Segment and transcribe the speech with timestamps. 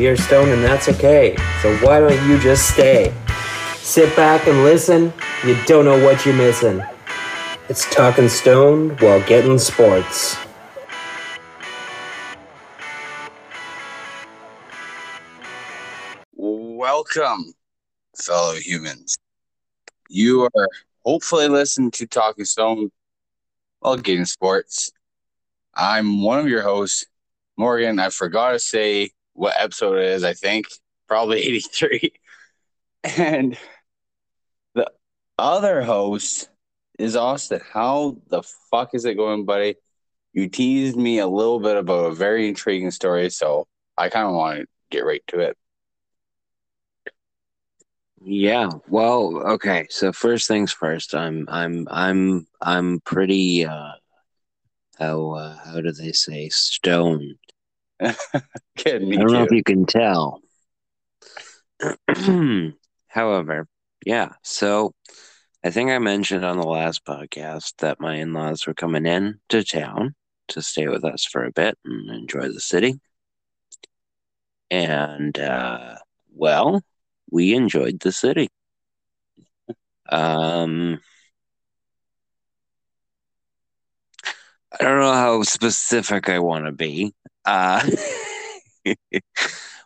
[0.00, 1.36] Stoned and that's okay.
[1.60, 3.12] So why don't you just stay?
[3.76, 5.12] Sit back and listen.
[5.44, 6.82] You don't know what you're missing.
[7.68, 10.38] It's talking Stone while getting sports.
[16.34, 17.52] Welcome,
[18.16, 19.18] fellow humans.
[20.08, 20.68] You are
[21.04, 22.90] hopefully listening to Talking Stone
[23.80, 24.90] while getting sports.
[25.74, 27.04] I'm one of your hosts,
[27.58, 27.98] Morgan.
[27.98, 29.10] I forgot to say
[29.40, 30.66] what episode it is, I think.
[31.08, 32.12] Probably 83.
[33.16, 33.56] And
[34.74, 34.90] the
[35.38, 36.50] other host
[36.98, 37.60] is Austin.
[37.72, 39.76] How the fuck is it going, buddy?
[40.34, 43.66] You teased me a little bit about a very intriguing story, so
[43.96, 45.56] I kind of want to get right to it.
[48.22, 48.68] Yeah.
[48.88, 49.86] Well, okay.
[49.88, 51.14] So first things first.
[51.14, 53.92] I'm I'm I'm I'm pretty uh
[54.98, 57.38] how uh, how do they say stoned?
[58.84, 60.40] Good, me I don't know if you can tell.
[63.08, 63.66] However,
[64.04, 64.30] yeah.
[64.42, 64.92] So
[65.64, 69.62] I think I mentioned on the last podcast that my in-laws were coming in to
[69.62, 70.14] town
[70.48, 72.94] to stay with us for a bit and enjoy the city.
[74.70, 75.96] And uh
[76.34, 76.82] well,
[77.30, 78.48] we enjoyed the city.
[80.12, 81.00] Um
[84.78, 87.12] I don't know how specific I want to be.
[87.44, 87.84] Uh,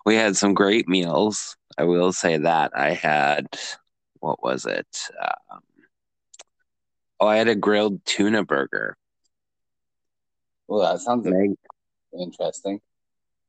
[0.06, 1.56] we had some great meals.
[1.78, 2.72] I will say that.
[2.76, 3.46] I had,
[4.20, 4.86] what was it?
[5.50, 5.60] Um,
[7.20, 8.96] oh, I had a grilled tuna burger.
[10.68, 11.56] Well, that sounds Meg,
[12.12, 12.80] interesting.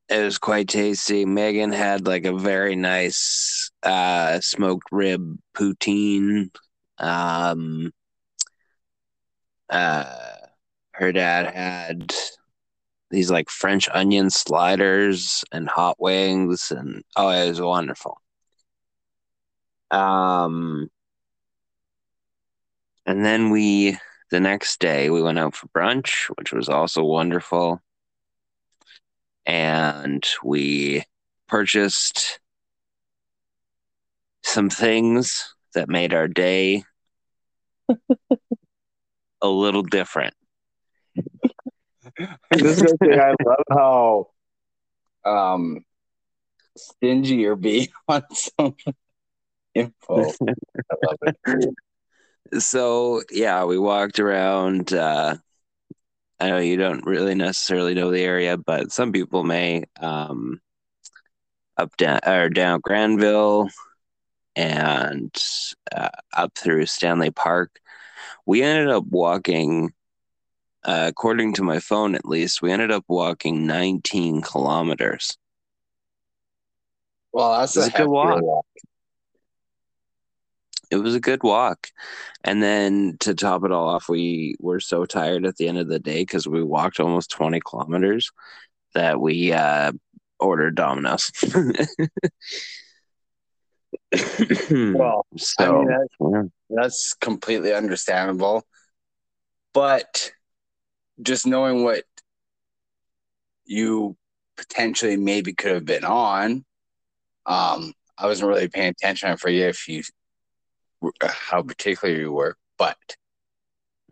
[0.09, 1.25] it was quite tasty.
[1.25, 6.50] Megan had like a very nice uh, smoked rib poutine.
[7.00, 7.91] Um,
[9.69, 10.06] uh,
[10.97, 12.13] her dad had
[13.11, 18.22] these like French onion sliders and hot wings, and oh, it was wonderful.
[19.91, 20.89] Um,
[23.05, 23.97] and then we,
[24.31, 27.81] the next day, we went out for brunch, which was also wonderful.
[29.45, 31.03] And we
[31.47, 32.39] purchased
[34.44, 36.84] some things that made our day
[39.41, 40.34] a little different.
[42.52, 44.28] This is thing I love
[45.26, 45.84] how um
[46.78, 48.76] stingy you're being on some
[49.74, 50.31] info.
[50.48, 52.62] I love it.
[52.62, 54.94] so yeah, we walked around.
[54.94, 55.38] Uh,
[56.40, 59.84] I know you don't really necessarily know the area, but some people may.
[60.00, 60.62] Um,
[61.78, 63.70] up down or down Granville,
[64.56, 65.34] and
[65.96, 67.80] uh, up through Stanley Park.
[68.46, 69.94] We ended up walking.
[70.85, 75.35] Uh, according to my phone, at least, we ended up walking 19 kilometers.
[77.34, 78.41] Well, that's a a good walk.
[78.41, 78.66] walk.
[80.91, 81.88] it was a good walk.
[82.44, 85.88] And then to top it all off, we were so tired at the end of
[85.88, 88.31] the day because we walked almost 20 kilometers
[88.94, 89.91] that we uh,
[90.40, 91.31] ordered Domino's.
[94.69, 96.41] Well, so, I mean, that- yeah.
[96.69, 98.63] that's completely understandable.
[99.73, 100.31] But
[101.22, 102.03] just knowing what
[103.66, 104.16] you
[104.58, 106.66] potentially maybe could have been on,
[107.46, 109.30] um, I wasn't really paying attention.
[109.30, 110.03] I forget if you
[111.22, 112.98] how particular you were, but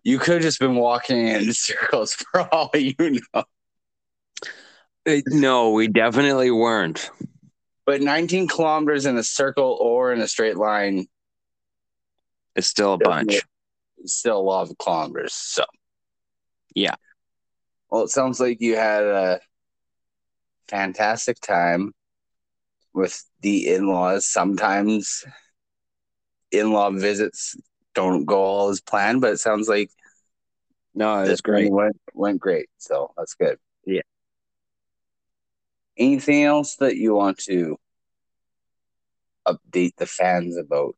[0.03, 3.44] you could have just been walking in circles for all you know.
[5.06, 7.09] Uh, no, we definitely weren't.
[7.85, 11.08] But 19 kilometers in a circle or in a straight line
[12.56, 13.41] is still a bunch.
[14.06, 15.34] still a lot of kilometers.
[15.34, 15.66] So,
[16.75, 16.95] Yeah.
[17.89, 19.39] Well, it sounds like you had a
[20.67, 21.94] fantastic time
[22.93, 24.25] with the in laws.
[24.25, 25.23] Sometimes
[26.52, 27.55] in law visits
[27.93, 29.91] don't go all as planned, but it sounds like
[30.96, 31.72] No, it was great.
[31.72, 32.70] went, went great.
[32.78, 33.58] So, that's good.
[33.85, 34.02] Yeah.
[35.97, 37.78] Anything else that you want to
[39.47, 40.96] update the fans about?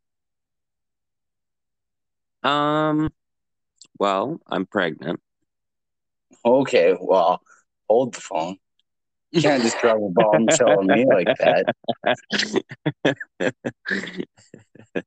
[2.43, 3.11] Um,
[3.97, 5.19] well, I'm pregnant.
[6.45, 7.41] Okay, well,
[7.89, 8.57] hold the phone.
[9.31, 11.65] You can't just drop a bombshell on me like that.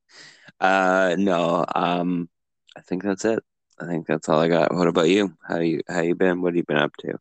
[0.61, 1.64] uh, no.
[1.75, 2.29] Um,
[2.76, 3.43] I think that's it.
[3.81, 4.75] I think that's all I got.
[4.75, 5.37] What about you?
[5.46, 6.43] How you how you been?
[6.43, 7.14] What have you been up to?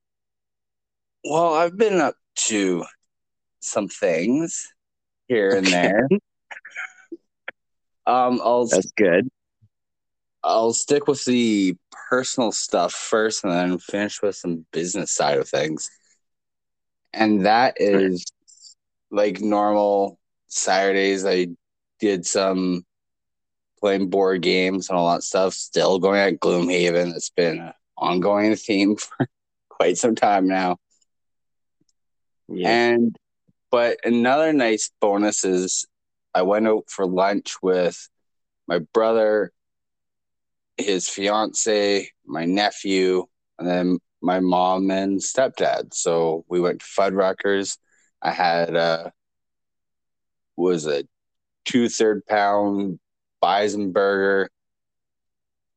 [1.24, 2.16] Well, I've been up
[2.48, 2.84] to
[3.60, 4.68] some things
[5.28, 6.08] here and there.
[8.08, 9.30] Um, I'll That's good.
[10.44, 11.76] I'll stick with the
[12.10, 15.90] personal stuff first, and then finish with some business side of things.
[17.14, 18.26] And that is
[19.12, 21.48] like normal Saturdays, I
[22.00, 22.86] did some
[23.80, 25.54] playing board games and all that stuff.
[25.54, 27.16] Still going at Gloomhaven.
[27.16, 29.28] It's been an ongoing theme for
[29.70, 30.78] quite some time now.
[32.48, 32.70] Yeah.
[32.70, 33.16] And
[33.70, 35.86] but another nice bonus is
[36.34, 38.10] I went out for lunch with
[38.68, 39.52] my brother,
[40.78, 43.26] his fiance, my nephew,
[43.60, 45.94] and then my mom and stepdad.
[45.94, 47.78] So we went to Fuddruckers.
[48.22, 49.12] I had uh, a
[50.56, 51.04] was a
[51.66, 53.00] two third pound
[53.42, 54.50] bison burger,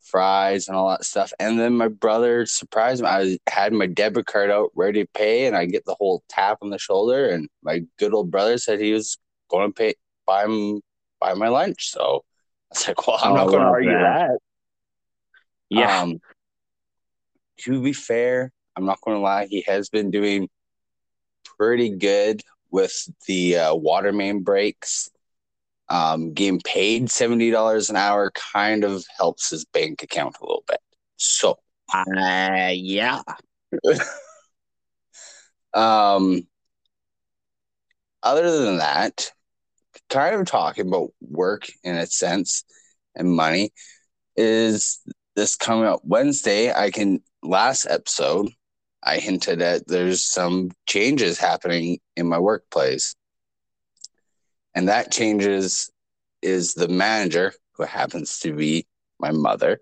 [0.00, 1.32] fries, and all that stuff.
[1.38, 3.08] And then my brother surprised me.
[3.08, 6.58] I had my debit card out ready to pay, and I get the whole tap
[6.62, 7.29] on the shoulder.
[7.29, 9.19] And my good old brother said he was
[9.50, 9.94] going to pay
[10.26, 10.81] buy him
[11.20, 11.91] buy my lunch.
[11.91, 12.25] So
[12.73, 14.31] I was like, well, I'm Oh, not going to argue that.
[14.31, 14.38] that.
[15.70, 16.02] Yeah.
[16.02, 16.20] Um,
[17.61, 19.46] to be fair, I'm not going to lie.
[19.46, 20.49] He has been doing
[21.58, 25.11] pretty good with the uh, water main breaks.
[25.88, 30.64] Um, getting paid seventy dollars an hour kind of helps his bank account a little
[30.69, 30.81] bit.
[31.17, 31.58] So,
[31.93, 33.22] Uh, yeah.
[35.75, 36.46] um,
[38.22, 39.32] other than that,
[40.08, 42.64] kind of talking about work in a sense
[43.17, 43.72] and money
[44.37, 45.00] is
[45.40, 46.70] this coming up Wednesday.
[46.70, 48.50] I can last episode
[49.02, 53.14] I hinted at there's some changes happening in my workplace.
[54.75, 55.90] And that changes
[56.42, 58.87] is the manager, who happens to be
[59.19, 59.81] my mother,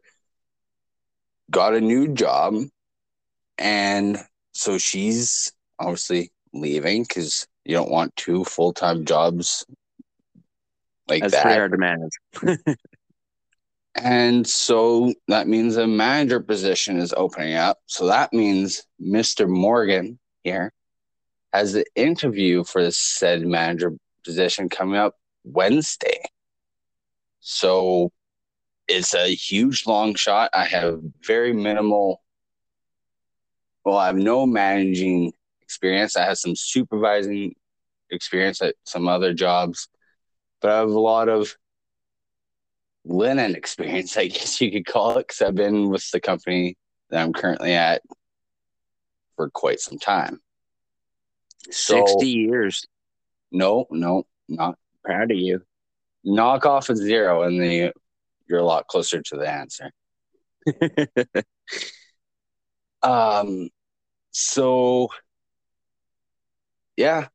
[1.50, 2.54] got a new job.
[3.58, 4.18] And
[4.52, 9.66] so she's obviously leaving because you don't want two full time jobs
[11.08, 11.42] like That's that.
[11.42, 12.76] pretty hard to manage.
[14.02, 17.78] And so that means a manager position is opening up.
[17.86, 19.48] So that means Mr.
[19.48, 20.72] Morgan here
[21.52, 23.92] has the interview for the said manager
[24.24, 26.20] position coming up Wednesday.
[27.40, 28.12] So
[28.86, 30.50] it's a huge long shot.
[30.52, 32.22] I have very minimal,
[33.84, 36.16] well, I have no managing experience.
[36.16, 37.54] I have some supervising
[38.10, 39.88] experience at some other jobs,
[40.60, 41.54] but I have a lot of
[43.08, 46.76] linen experience, I guess you could call it, because I've been with the company
[47.10, 48.02] that I'm currently at
[49.36, 50.40] for quite some time.
[51.70, 52.86] So, 60 years.
[53.50, 55.62] no, no, not Proud of you.
[56.24, 57.92] knock off a zero, and you,
[58.48, 59.90] you're a lot closer to the answer.
[63.02, 63.70] Um,
[64.32, 65.08] so
[66.96, 67.28] yeah,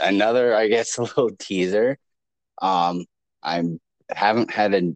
[0.00, 1.98] another, I guess, a little teaser.
[2.60, 3.06] Um,
[3.42, 3.62] I
[4.10, 4.92] haven't had a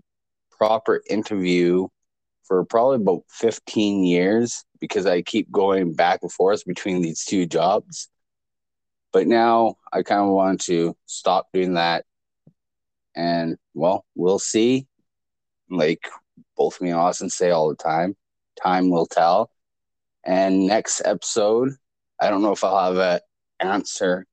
[0.50, 1.88] proper interview
[2.44, 7.46] for probably about 15 years because I keep going back and forth between these two
[7.46, 8.08] jobs.
[9.12, 12.05] But now I kind of want to stop doing that.
[13.17, 14.87] And well, we'll see.
[15.70, 16.08] Like
[16.56, 18.17] both me and Austin say all the time,
[18.62, 19.50] time will tell.
[20.25, 21.70] And next episode,
[22.20, 23.20] I don't know if I'll have an
[23.61, 24.26] answer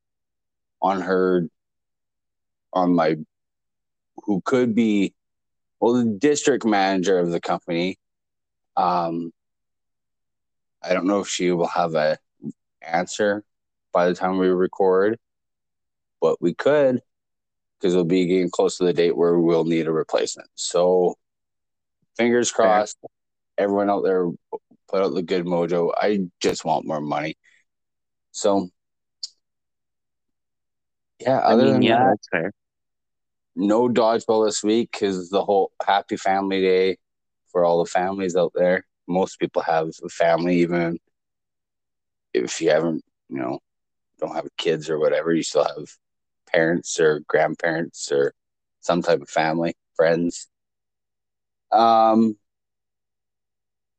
[0.82, 1.48] on her,
[2.74, 3.18] on my,
[4.24, 5.14] who could be,
[5.80, 7.98] well, the district manager of the company.
[8.78, 9.32] Um,
[10.84, 12.18] I don't know if she will have a
[12.82, 13.44] answer
[13.92, 15.20] by the time we record,
[16.20, 17.02] but we could
[17.80, 20.50] because we'll be getting close to the date where we'll need a replacement.
[20.56, 21.18] So,
[22.16, 22.98] fingers crossed.
[23.58, 24.28] Everyone out there,
[24.88, 25.92] put out the good mojo.
[25.96, 27.38] I just want more money.
[28.32, 28.70] So,
[31.20, 31.40] yeah.
[31.40, 32.52] I Other mean, than yeah, that, that's fair.
[33.56, 36.98] No dodgeball this week because the whole Happy Family Day
[37.52, 38.86] for all the families out there.
[39.08, 41.00] Most people have a family, even
[42.34, 43.60] if you haven't, you know,
[44.20, 45.34] don't have kids or whatever.
[45.34, 45.90] You still have
[46.48, 48.34] parents or grandparents or
[48.80, 50.48] some type of family, friends.
[51.72, 52.38] Um,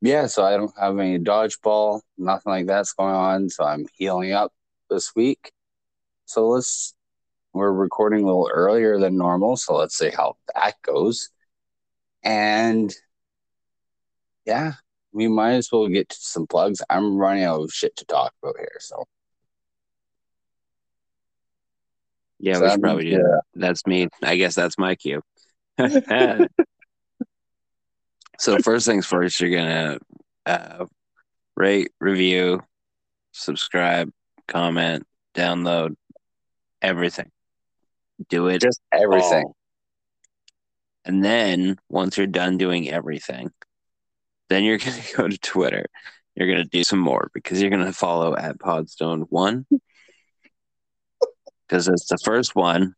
[0.01, 3.49] yeah, so I don't have any dodgeball, nothing like that's going on.
[3.49, 4.51] So I'm healing up
[4.89, 5.51] this week.
[6.25, 6.92] So let's,
[7.53, 9.55] we're recording a little earlier than normal.
[9.57, 11.29] So let's see how that goes.
[12.23, 12.93] And
[14.45, 14.73] yeah,
[15.11, 16.81] we might as well get to some plugs.
[16.89, 18.77] I'm running out of shit to talk about here.
[18.79, 19.05] So
[22.39, 23.41] Yeah, So we should probably do that.
[23.53, 24.09] That's me.
[24.21, 25.21] I guess that's my cue.
[28.37, 29.99] so first things first, you're gonna
[30.45, 30.85] uh,
[31.55, 32.61] rate, review,
[33.31, 34.11] subscribe,
[34.47, 35.95] comment, download,
[36.81, 37.31] everything.
[38.29, 39.45] Do it just everything.
[39.45, 39.55] all.
[41.05, 43.51] And then once you're done doing everything,
[44.49, 45.85] then you're gonna go to Twitter.
[46.35, 49.65] You're gonna do some more because you're gonna follow at Podstone One.
[51.67, 52.95] because it's the first one,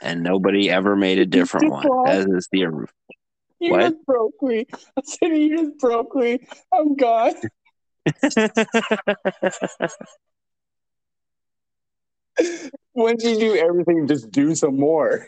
[0.00, 1.86] and nobody ever made a different one.
[2.04, 2.86] That is the You
[3.60, 3.80] What?
[3.80, 4.66] just broke me.
[4.74, 6.46] I said you just broke me.
[6.72, 7.34] I'm gone.
[12.94, 15.26] Once you do everything, just do some more.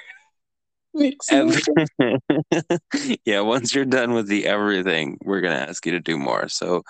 [0.95, 1.63] Makes no Ev-
[2.01, 3.21] sense.
[3.25, 6.49] yeah, once you're done with the everything, we're gonna ask you to do more.
[6.49, 6.83] So,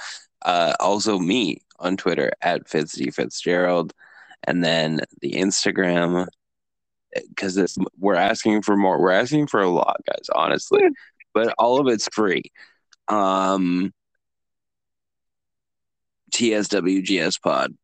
[0.44, 3.92] uh, also me on Twitter at Fitz Fitzgerald,
[4.44, 6.28] and then the Instagram
[7.28, 9.00] because it's we're asking for more.
[9.00, 10.28] We're asking for a lot, guys.
[10.34, 10.82] Honestly,
[11.34, 12.44] but all of it's free.
[13.08, 13.92] Um,
[16.32, 17.76] TSWGS Pod.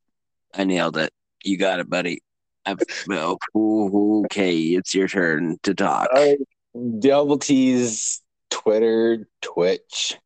[0.54, 1.12] I nailed it.
[1.44, 2.22] You got it, buddy.
[2.66, 6.08] Okay, it's your turn to talk.
[7.00, 10.16] Double T's Twitter, Twitch.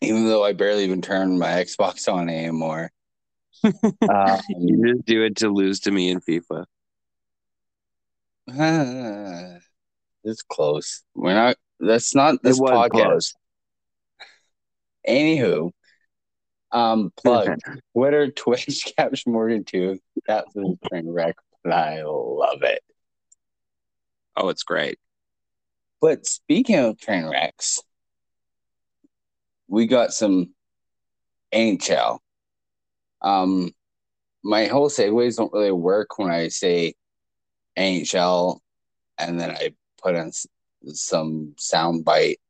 [0.00, 2.90] Even though I barely even turn my Xbox on anymore.
[3.64, 6.64] um, You just do it to lose to me in FIFA.
[10.24, 11.02] it's close.
[11.14, 11.56] We're not.
[11.80, 12.90] That's not this podcast.
[12.90, 13.34] close.
[15.08, 15.70] Anywho,
[16.72, 17.58] um, plug
[17.94, 19.98] Twitter, Twitch, Caption Morgan two.
[20.26, 22.82] That's a train wreck, but I love it.
[24.36, 24.98] Oh, it's great.
[26.00, 27.80] But speaking of train wrecks,
[29.68, 30.54] we got some
[31.52, 32.18] NHL.
[33.22, 33.72] Um,
[34.42, 36.94] my whole segues don't really work when I say
[37.76, 38.60] NHL,
[39.18, 40.32] and then I put in
[40.92, 42.40] some sound bite,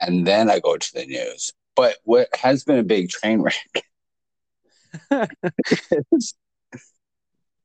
[0.00, 1.52] and then I go to the news.
[1.74, 3.84] But what has been a big train wreck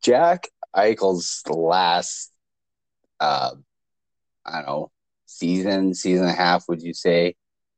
[0.01, 2.31] Jack Eichel's last,
[3.19, 3.51] uh,
[4.45, 4.91] I don't know,
[5.25, 7.35] season, season and a half, would you say,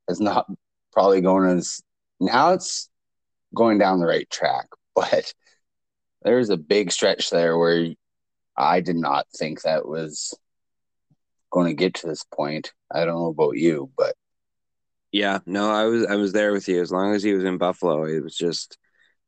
[0.07, 0.47] is not
[0.93, 1.81] probably going as
[2.19, 2.89] now it's
[3.55, 5.33] going down the right track, but
[6.23, 7.89] there's a big stretch there where
[8.57, 10.37] I did not think that was
[11.51, 12.73] going to get to this point.
[12.91, 14.15] I don't know about you, but
[15.11, 16.81] Yeah, no, I was I was there with you.
[16.81, 18.77] As long as he was in Buffalo, it was just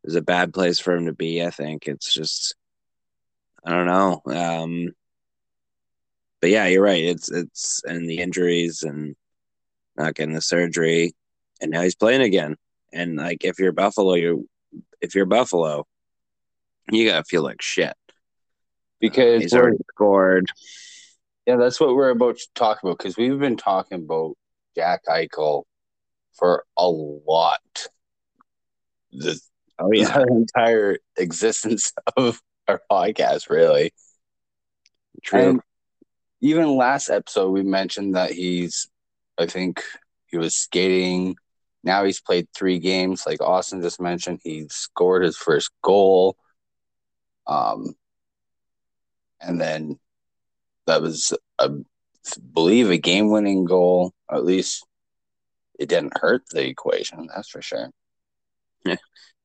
[0.04, 1.44] it was a bad place for him to be.
[1.44, 2.56] I think it's just
[3.66, 4.22] I don't know.
[4.26, 4.92] Um,
[6.42, 7.04] but yeah, you're right.
[7.04, 9.16] It's it's and the injuries and
[9.96, 11.14] not getting the surgery,
[11.62, 12.56] and now he's playing again.
[12.92, 14.50] And like, if you're Buffalo, you
[15.00, 15.86] if you're Buffalo,
[16.92, 17.94] you gotta feel like shit.
[19.00, 20.48] because He's already scored.
[21.46, 24.36] Yeah, that's what we're about to talk about because we've been talking about
[24.76, 25.64] Jack Eichel
[26.34, 27.88] for a lot.
[29.12, 29.40] The,
[29.82, 32.40] Oh yeah, the entire existence of
[32.72, 33.94] our podcast, really.
[35.24, 35.40] true.
[35.40, 35.62] And
[36.42, 38.90] even last episode, we mentioned that he's,
[39.38, 39.84] I think
[40.28, 41.36] he was skating.
[41.84, 43.26] Now he's played three games.
[43.26, 46.36] Like Austin just mentioned, he scored his first goal.
[47.48, 47.96] Um,
[49.40, 50.00] and then
[50.88, 51.70] that was, I
[52.54, 54.14] believe, a game winning goal.
[54.32, 54.86] At least
[55.80, 57.90] it didn't hurt the equation, that's for sure.
[58.86, 58.98] Yeah,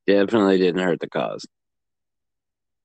[0.07, 1.47] definitely didn't hurt the cause.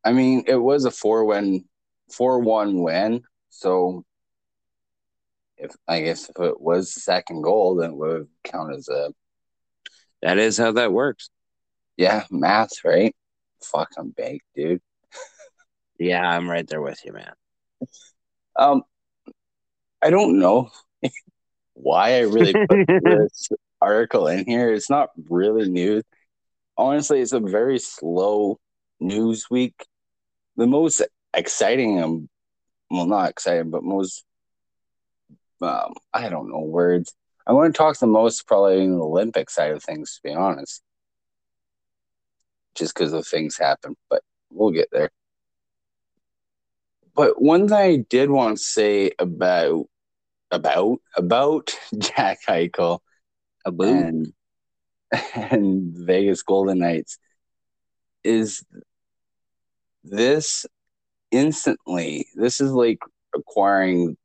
[0.03, 1.65] I mean, it was a four win,
[2.11, 3.23] four one win.
[3.49, 4.05] So,
[5.57, 9.13] if I guess if it was the second goal, then it would count as a
[10.21, 11.29] That is how that works.
[11.97, 13.15] yeah math, right?
[13.63, 14.81] Fuck, I'm baked, dude.
[15.99, 17.33] Yeah, I'm right there with you, man.
[18.55, 18.83] Um,
[20.01, 20.69] I don't know
[21.73, 23.49] why I really put this
[23.81, 24.73] article in here.
[24.73, 26.03] It's not really news.
[26.77, 28.59] Honestly, it's a very slow
[28.99, 29.75] news week.
[30.57, 31.01] The most
[31.33, 32.29] exciting, um,
[32.89, 34.23] well, not exciting, but most,
[35.61, 37.13] um, I don't know words.
[37.47, 40.35] I want to talk the most probably in the Olympic side of things, to be
[40.35, 40.81] honest,
[42.75, 43.95] just because of things happen.
[44.09, 45.09] But we'll get there.
[47.15, 49.85] But one thing I did want to say about
[50.51, 52.99] about about Jack Eichel
[53.65, 53.87] A boom.
[53.87, 54.33] and
[55.51, 57.17] and Vegas Golden Knights
[58.23, 58.63] is
[60.03, 60.65] this
[61.31, 62.99] instantly this is like
[63.35, 64.17] acquiring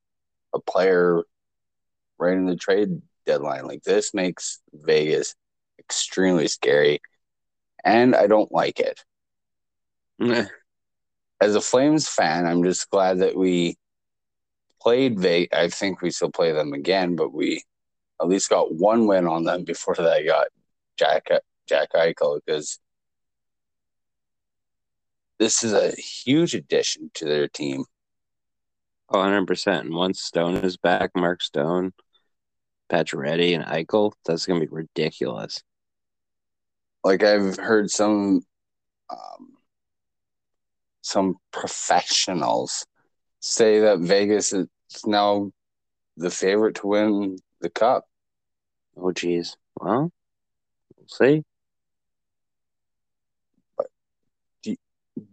[0.55, 1.23] a player
[2.19, 3.67] right in the trade deadline.
[3.67, 5.35] Like this makes Vegas
[5.79, 7.01] extremely scary
[7.85, 9.05] and I don't like it.
[11.41, 13.77] As a Flames fan I'm just glad that we
[14.81, 17.63] played Vegas I think we still play them again but we
[18.21, 20.49] at least got one win on them before they got
[20.97, 21.29] Jack
[21.69, 22.79] Jack Eichel because
[25.39, 27.85] this is a huge addition to their team.
[29.09, 29.81] Oh, 100%.
[29.81, 31.93] And once Stone is back, Mark Stone,
[32.91, 35.63] Pacioretty, and Eichel, that's going to be ridiculous.
[37.05, 38.43] Like I've heard some
[39.11, 39.57] um,
[41.03, 42.85] some professionals
[43.39, 44.67] say that Vegas is
[45.05, 45.53] now
[46.17, 48.07] the favorite to win the cup.
[48.97, 49.57] Oh, geez.
[49.77, 50.11] Well,
[50.97, 51.45] we'll see.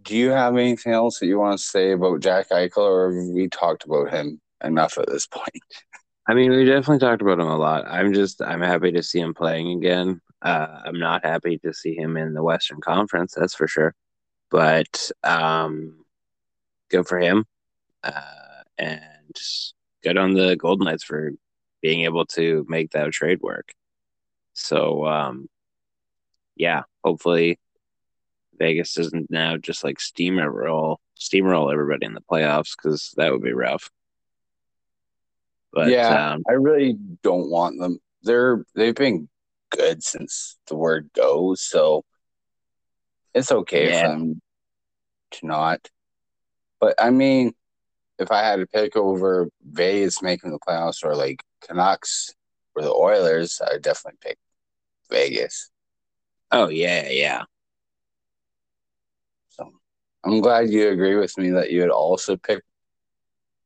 [0.03, 3.49] Do you have anything else that you want to say about Jack Eichel, or we
[3.49, 5.63] talked about him enough at this point?
[6.27, 7.85] I mean, we definitely talked about him a lot.
[7.85, 10.21] I'm just, I'm happy to see him playing again.
[10.41, 13.93] Uh, I'm not happy to see him in the Western Conference, that's for sure.
[14.49, 16.05] But um,
[16.89, 17.45] good for him.
[18.03, 19.01] Uh, and
[20.01, 21.31] good on the Golden Knights for
[21.81, 23.73] being able to make that trade work.
[24.53, 25.49] So, um,
[26.55, 27.59] yeah, hopefully
[28.57, 33.53] Vegas doesn't now just like steamroll steamroll everybody in the playoffs because that would be
[33.53, 33.89] rough.
[35.71, 37.99] But yeah, um, I really don't want them.
[38.21, 39.27] They're they've been
[39.71, 42.03] good since the word goes, so
[43.33, 44.01] it's okay yeah.
[44.03, 44.41] for them
[45.31, 45.89] to not.
[46.79, 47.53] But I mean,
[48.19, 52.33] if I had to pick over Vegas making the playoffs or like Canucks
[52.75, 54.37] or the Oilers, I'd definitely pick
[55.09, 55.71] Vegas.
[56.51, 57.43] Oh yeah, yeah.
[60.25, 62.63] I'm glad you agree with me that you would also pick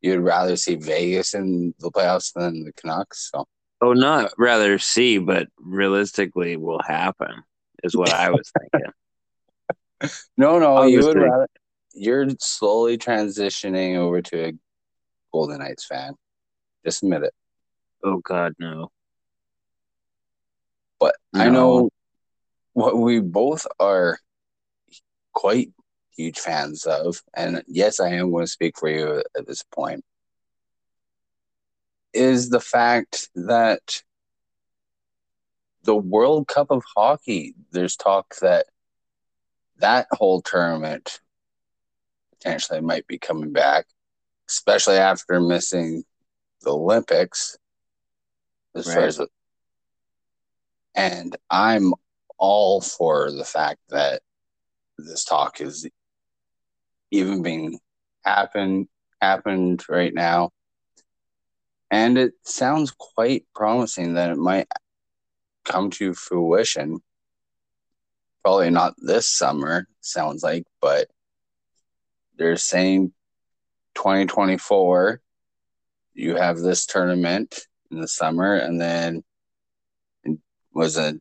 [0.02, 3.32] you'd rather see Vegas in the playoffs than the Canucks.
[3.32, 3.46] So
[3.82, 7.44] Oh not rather see, but realistically will happen
[7.84, 8.92] is what I was thinking.
[10.38, 11.48] no, no, you would rather
[11.94, 14.54] you're slowly transitioning over to a
[15.32, 16.14] Golden Knights fan.
[16.86, 17.34] Just admit it.
[18.04, 18.92] Oh God, no.
[21.00, 21.40] But no.
[21.40, 21.90] I know
[22.74, 24.20] what we both are
[25.34, 25.72] quite
[26.18, 30.04] huge fans of, and yes, I am going to speak for you at this point,
[32.14, 34.02] is the fact that
[35.84, 38.66] the World Cup of Hockey, there's talk that
[39.78, 41.22] that whole tournament
[42.32, 43.86] potentially might be coming back,
[44.50, 46.04] especially after missing
[46.64, 47.58] the Olympics.
[48.76, 48.96] As right.
[48.96, 49.22] far as,
[50.96, 51.94] and I'm
[52.38, 54.22] all for the fact that
[54.98, 55.88] this talk is
[57.12, 57.80] even being
[58.24, 58.88] happened
[59.22, 60.52] happened right now,
[61.90, 64.68] and it sounds quite promising that it might
[65.66, 67.00] come to fruition.
[68.44, 71.10] Probably not this summer, sounds like, but
[72.38, 73.14] they're saying
[73.96, 75.20] 2024
[76.14, 79.24] you have this tournament in the summer and then
[80.74, 81.16] was it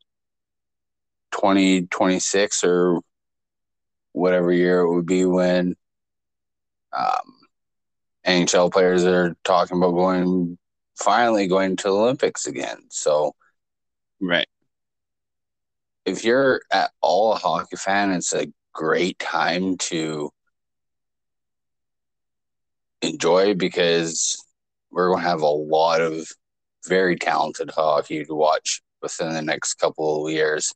[1.33, 3.01] 2026 or
[4.16, 5.76] whatever year it would be when
[6.96, 7.35] um,
[8.26, 10.57] NHL players are talking about going
[10.98, 12.79] finally going to the Olympics again.
[12.88, 13.35] So,
[14.18, 14.48] right.
[16.07, 20.31] If you're at all a hockey fan, it's a great time to
[23.02, 24.42] enjoy because
[24.90, 26.26] we're going to have a lot of
[26.87, 30.72] very talented hockey to watch within the next couple of years.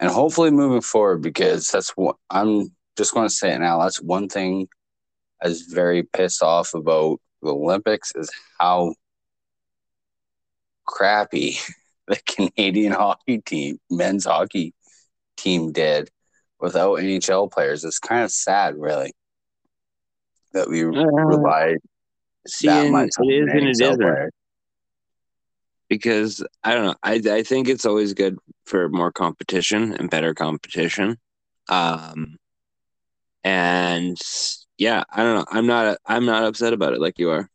[0.00, 3.80] And hopefully moving forward, because that's what I'm just going to say it now.
[3.80, 4.68] That's one thing
[5.42, 8.94] I was very pissed off about the Olympics is how
[10.86, 11.56] crappy
[12.08, 14.74] the Canadian hockey team, men's hockey
[15.36, 16.10] team did
[16.60, 17.84] without NHL players.
[17.84, 19.12] It's kind of sad, really
[20.54, 21.76] that we uh, rely
[22.46, 24.34] see, that much it is and it isn't.
[25.88, 30.34] Because I don't know, I I think it's always good for more competition and better
[30.34, 31.18] competition.
[31.68, 32.36] Um,
[33.42, 34.18] and
[34.78, 35.46] yeah, I don't know.
[35.50, 37.48] I'm not I'm not upset about it like you are.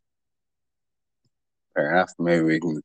[1.76, 2.12] Enough.
[2.20, 2.82] Maybe we can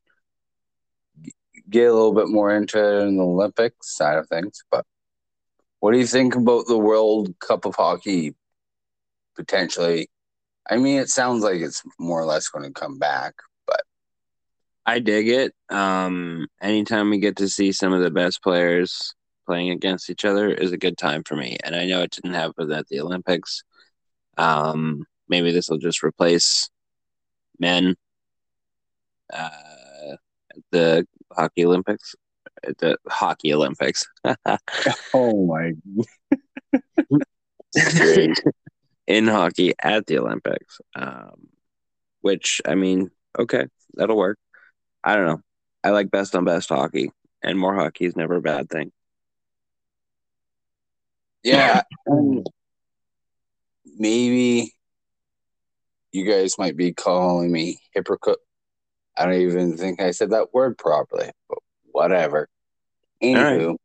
[1.68, 4.62] get a little bit more into it in the Olympics side of things.
[4.70, 4.86] But
[5.80, 8.34] what do you think about the World Cup of Hockey
[9.34, 10.08] potentially.
[10.68, 13.34] I mean, it sounds like it's more or less going to come back,
[14.86, 15.54] I dig it.
[15.70, 19.14] Um, anytime we get to see some of the best players
[19.46, 21.56] playing against each other is a good time for me.
[21.64, 23.62] And I know it didn't happen at the Olympics.
[24.36, 26.68] Um, maybe this will just replace
[27.58, 27.96] men
[29.32, 30.16] uh,
[30.70, 32.14] the hockey Olympics.
[32.62, 34.06] The hockey Olympics.
[35.14, 35.72] oh my!
[39.06, 40.80] in hockey at the Olympics.
[40.94, 41.48] Um,
[42.20, 44.38] which I mean, okay, that'll work.
[45.04, 45.42] I don't know.
[45.84, 47.10] I like best on best hockey,
[47.42, 48.90] and more hockey is never a bad thing.
[51.42, 51.82] Yeah,
[53.98, 54.72] maybe
[56.12, 58.38] you guys might be calling me hypocrite.
[59.16, 61.58] I don't even think I said that word properly, but
[61.92, 62.48] whatever.
[63.22, 63.76] Anywho,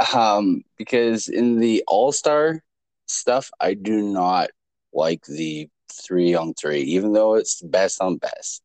[0.00, 0.14] right.
[0.14, 2.62] um, because in the All Star
[3.06, 4.50] stuff, I do not
[4.92, 8.62] like the three on three, even though it's best on best,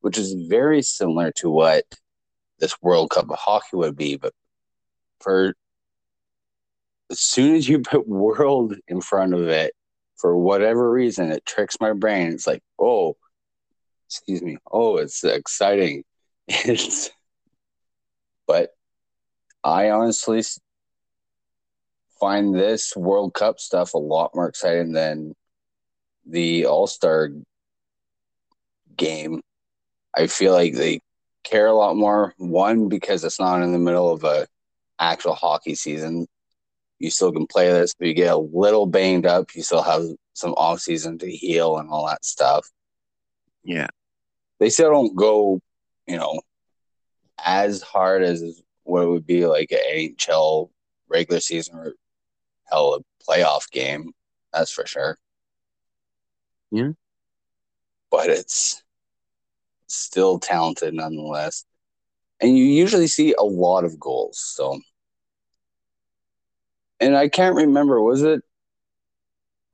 [0.00, 1.84] which is very similar to what
[2.58, 4.16] this World Cup of hockey would be.
[4.16, 4.32] But
[5.20, 5.54] for
[7.10, 9.74] as soon as you put world in front of it,
[10.16, 12.32] for whatever reason, it tricks my brain.
[12.32, 13.16] It's like, oh,
[14.06, 16.04] excuse me, oh, it's exciting.
[16.48, 17.10] It's,
[18.46, 18.70] but
[19.64, 20.40] I honestly
[22.20, 25.34] find this World Cup stuff a lot more exciting than
[26.24, 27.30] the All Star
[28.96, 29.42] game.
[30.16, 31.00] I feel like they
[31.44, 32.34] care a lot more.
[32.38, 34.46] One because it's not in the middle of a
[34.98, 36.26] actual hockey season.
[36.98, 39.54] You still can play this, but you get a little banged up.
[39.54, 42.70] You still have some off season to heal and all that stuff.
[43.62, 43.88] Yeah.
[44.58, 45.60] They still don't go,
[46.06, 46.40] you know,
[47.44, 48.42] as hard as
[48.84, 50.70] what it would be like an NHL
[51.08, 51.92] regular season or
[52.64, 54.12] hell a playoff game.
[54.52, 55.18] That's for sure.
[56.70, 56.92] Yeah.
[58.10, 58.82] But it's
[59.86, 61.64] still talented nonetheless.
[62.40, 64.38] And you usually see a lot of goals.
[64.38, 64.80] So,
[67.00, 68.42] and I can't remember, was it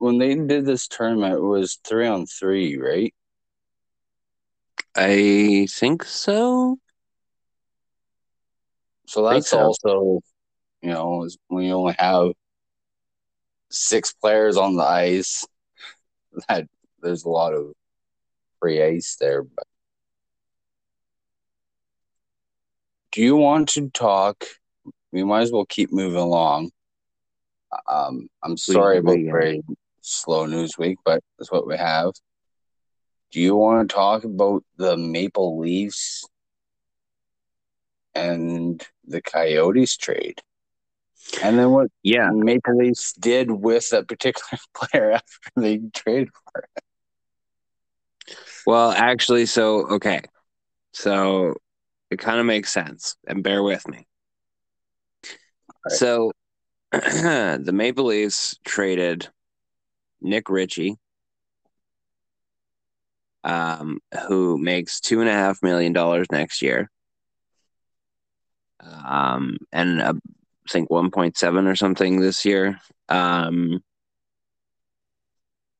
[0.03, 3.13] when they did this tournament, it was three on three, right?
[4.95, 6.77] I think so.
[9.07, 9.59] So that's so.
[9.59, 10.21] also,
[10.81, 12.31] you know, when you only have
[13.71, 15.45] six players on the ice,
[16.49, 16.67] that
[17.01, 17.73] there's a lot of
[18.59, 19.43] free ice there.
[19.43, 19.67] But
[23.13, 24.43] do you want to talk?
[25.11, 26.71] We might as well keep moving along.
[27.87, 29.61] Um, I'm sorry about very
[30.01, 32.11] slow news week, but that's what we have.
[33.31, 36.27] Do you want to talk about the Maple Leafs
[38.15, 40.41] and the Coyotes trade?
[41.43, 42.29] And then what Yeah.
[42.31, 46.83] Maple Leafs did with that particular player after they traded for it.
[48.65, 50.21] Well, actually, so okay,
[50.93, 51.55] so
[52.13, 54.07] it kind of makes sense, and bear with me.
[55.85, 55.95] Right.
[55.95, 56.31] So,
[56.91, 59.27] the Maple Leafs traded
[60.21, 60.97] Nick Ritchie,
[63.43, 66.89] um, who makes two and a half million dollars next year,
[68.79, 73.83] um, and uh, I think one point seven or something this year, um,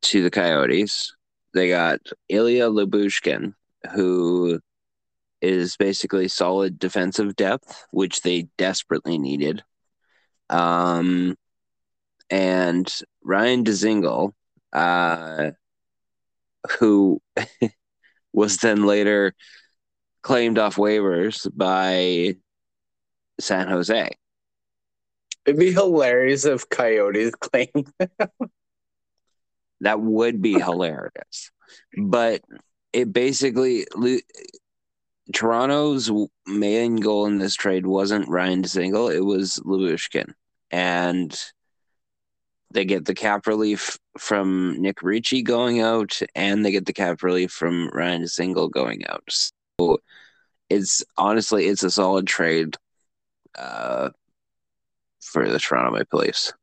[0.01, 1.13] to the Coyotes
[1.53, 3.53] they got Ilya Lyubushkin,
[3.93, 4.59] who
[5.43, 9.61] is basically solid defensive depth, which they desperately needed.
[10.49, 11.35] Um,
[12.29, 14.31] and Ryan Dzingel,
[14.71, 15.51] uh,
[16.79, 17.21] who
[18.33, 19.33] was then later
[20.21, 22.37] claimed off waivers by
[23.39, 24.09] San Jose.
[25.45, 27.91] It'd be hilarious if Coyotes claimed
[29.81, 31.51] That would be hilarious.
[31.97, 32.41] But
[32.93, 33.85] it basically
[35.31, 36.11] Toronto's
[36.47, 40.33] main goal in this trade wasn't Ryan Dzingel, it was Lyubushkin.
[40.71, 41.39] And
[42.71, 47.21] they get the cap relief from Nick Ritchie going out, and they get the cap
[47.23, 49.23] relief from Ryan Dzingel going out.
[49.79, 49.99] So
[50.69, 52.75] it's honestly it's a solid trade
[53.57, 54.09] uh,
[55.21, 56.53] for the Toronto Maple Leafs.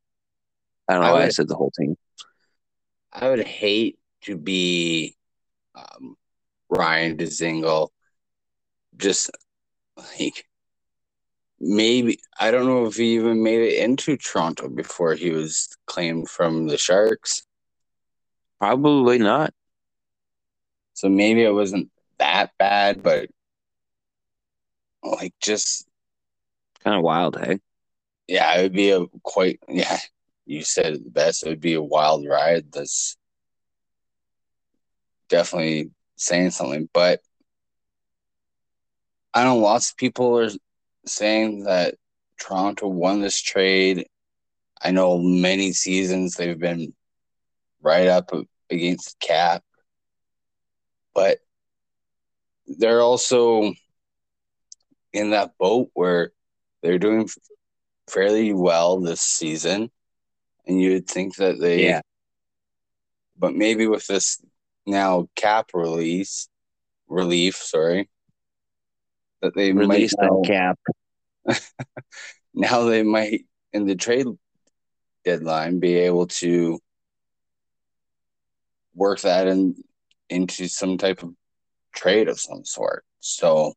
[0.87, 1.95] I don't know I why I said the whole team.
[3.13, 5.15] I would hate to be
[5.75, 6.15] um,
[6.69, 7.89] Ryan Dzingel.
[9.01, 9.31] Just
[9.97, 10.45] like
[11.59, 16.29] maybe I don't know if he even made it into Toronto before he was claimed
[16.29, 17.43] from the Sharks.
[18.59, 19.53] Probably not.
[20.93, 23.29] So maybe it wasn't that bad, but
[25.03, 25.87] like just
[26.83, 27.59] Kind of wild, hey?
[28.27, 29.97] yeah, it would be a quite yeah.
[30.45, 31.43] You said it the best.
[31.43, 32.71] It would be a wild ride.
[32.71, 33.17] That's
[35.29, 37.21] definitely saying something, but
[39.33, 40.49] I know lots of people are
[41.05, 41.95] saying that
[42.39, 44.07] Toronto won this trade.
[44.81, 46.93] I know many seasons they've been
[47.81, 48.31] right up
[48.69, 49.63] against cap,
[51.13, 51.39] but
[52.67, 53.73] they're also
[55.13, 56.31] in that boat where
[56.81, 57.29] they're doing
[58.09, 59.91] fairly well this season,
[60.65, 62.01] and you'd think that they, Yeah.
[63.37, 64.41] but maybe with this
[64.85, 66.47] now cap release
[67.07, 68.09] relief, sorry,
[69.41, 70.79] that they Release might now, that cap.
[72.53, 74.27] now they might in the trade
[75.25, 76.79] deadline be able to
[78.95, 79.75] work that in
[80.29, 81.33] into some type of
[81.93, 83.03] trade of some sort.
[83.19, 83.73] So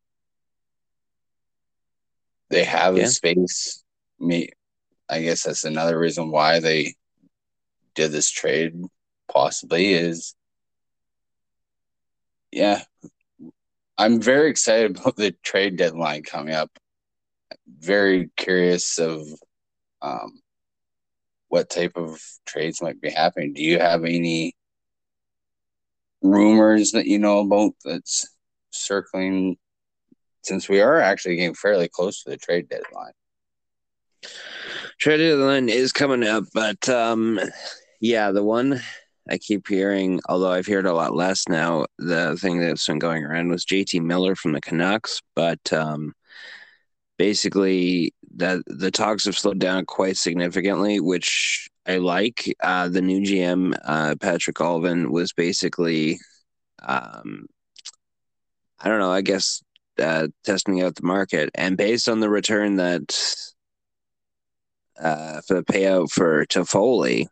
[2.49, 3.03] they have Yeah.
[3.03, 3.83] a space.
[4.19, 4.49] Me,
[5.09, 6.95] I guess that's another reason why they
[7.95, 8.73] did this trade
[9.31, 10.35] possibly is
[12.51, 12.83] yeah.
[13.97, 16.71] I'm very excited about the trade deadline coming up.
[17.67, 19.27] Very curious of
[20.01, 20.41] um,
[21.47, 23.53] what type of trades might be happening.
[23.53, 24.55] Do you have any
[26.21, 28.27] rumors that you know about that's
[28.71, 29.57] circling
[30.43, 33.13] since we are actually getting fairly close to the trade deadline?
[34.99, 37.39] Trade deadline is coming up, but um,
[37.99, 38.81] yeah, the one
[39.29, 43.23] I keep hearing, although I've heard a lot less now, the thing that's been going
[43.23, 46.13] around was JT Miller from the Canucks, but um,
[47.17, 52.53] basically that the talks have slowed down quite significantly, which I like.
[52.61, 56.19] Uh, the new GM, uh, Patrik Allvin, was basically,
[56.83, 57.47] um,
[58.79, 59.63] I don't know, I guess
[59.99, 63.17] uh, testing out the market, and based on the return that
[64.99, 67.27] uh, for the payout for Toffoli,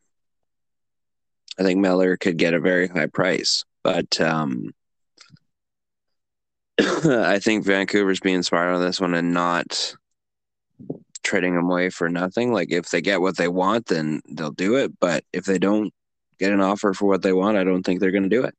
[1.60, 4.74] I think Miller could get a very high price, but um,
[6.80, 9.96] I think Vancouver's being smart on this one and not
[11.24, 12.52] trading them away for nothing.
[12.52, 15.00] Like if they get what they want, then they'll do it.
[15.00, 15.94] But if they don't
[16.40, 18.56] get an offer for what they want, I don't think they're going to do it.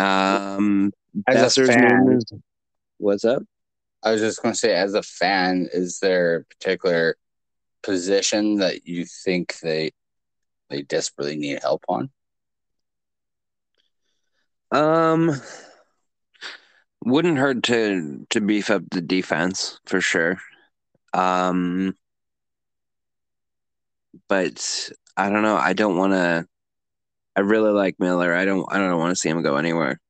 [0.00, 0.92] Um,
[1.26, 2.20] as a fan,
[2.98, 3.42] what's up?
[4.02, 7.16] I was just going to say, as a fan, is there a particular
[7.82, 9.92] position that you think they
[10.72, 12.10] they desperately need help on?
[14.72, 15.30] Um,
[17.04, 20.38] wouldn't hurt to to beef up the defense for sure.
[21.12, 21.94] Um,
[24.28, 25.56] but I don't know.
[25.56, 26.46] I don't want to.
[27.36, 28.34] I really like Miller.
[28.34, 28.66] I don't.
[28.70, 30.00] I don't want to see him go anywhere.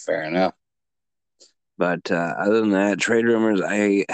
[0.00, 0.54] Fair enough.
[1.76, 3.60] But uh, other than that, trade rumors.
[3.62, 4.06] I,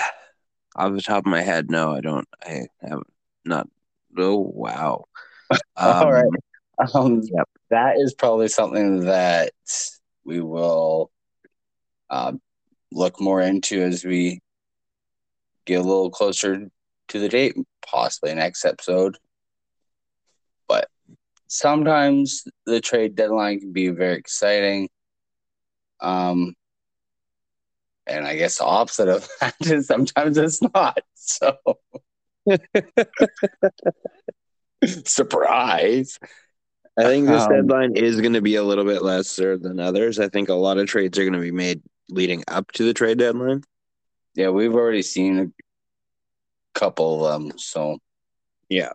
[0.76, 2.28] off the top of my head, no, I don't.
[2.42, 3.02] I have
[3.44, 3.68] not.
[4.16, 5.04] Oh wow.
[5.76, 6.94] Um, All right.
[6.94, 7.48] Um, yep.
[7.70, 9.52] That is probably something that
[10.24, 11.10] we will
[12.10, 12.32] uh,
[12.92, 14.40] look more into as we
[15.64, 16.68] get a little closer
[17.08, 19.16] to the date, possibly next episode.
[20.66, 20.88] But
[21.46, 24.88] sometimes the trade deadline can be very exciting.
[26.00, 26.54] Um,
[28.06, 30.98] and I guess the opposite of that is sometimes it's not.
[31.14, 31.56] So,
[34.84, 36.18] surprise.
[36.98, 40.18] I think this um, deadline is going to be a little bit lesser than others.
[40.18, 42.94] I think a lot of trades are going to be made leading up to the
[42.94, 43.62] trade deadline.
[44.34, 47.58] Yeah, we've already seen a couple of them.
[47.58, 47.98] So,
[48.68, 48.92] yeah.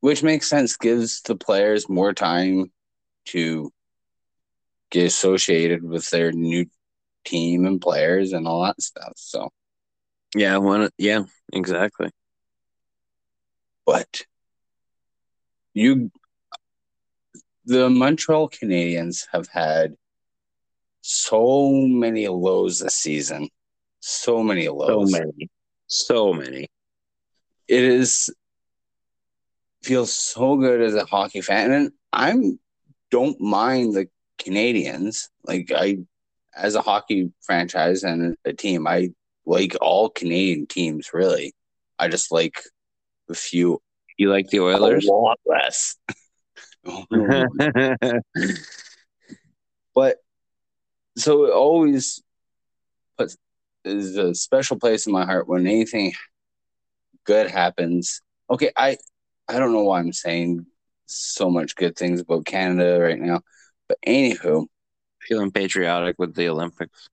[0.00, 2.72] Which makes sense, gives the players more time
[3.26, 3.70] to
[4.90, 6.66] get associated with their new
[7.24, 9.12] team and players and all that stuff.
[9.16, 9.50] So,
[10.34, 12.10] yeah, one, yeah, exactly.
[13.84, 14.24] But
[15.74, 16.10] you
[17.64, 19.94] the Montreal Canadiens have had
[21.00, 23.48] so many lows this season.
[24.00, 25.12] So many lows.
[25.12, 25.50] So many.
[25.86, 26.68] So many.
[27.68, 28.30] It is
[29.82, 31.72] feels so good as a hockey fan.
[31.72, 32.58] And I'm
[33.10, 35.28] don't mind the Canadians.
[35.44, 35.98] Like I
[36.56, 39.10] as a hockey franchise and a team, I
[39.46, 41.54] like all Canadian teams really.
[41.98, 42.62] I just like
[43.28, 43.80] a few
[44.18, 45.06] you like the Oilers?
[45.06, 45.96] A lot less.
[46.84, 47.06] Oh.
[49.94, 50.16] but
[51.16, 52.20] so it always
[53.16, 53.36] puts
[53.84, 56.12] is a special place in my heart when anything
[57.24, 58.20] good happens.
[58.50, 58.96] Okay, I
[59.48, 60.66] I don't know why I'm saying
[61.06, 63.42] so much good things about Canada right now,
[63.88, 64.66] but anywho,
[65.20, 67.08] feeling patriotic with the Olympics.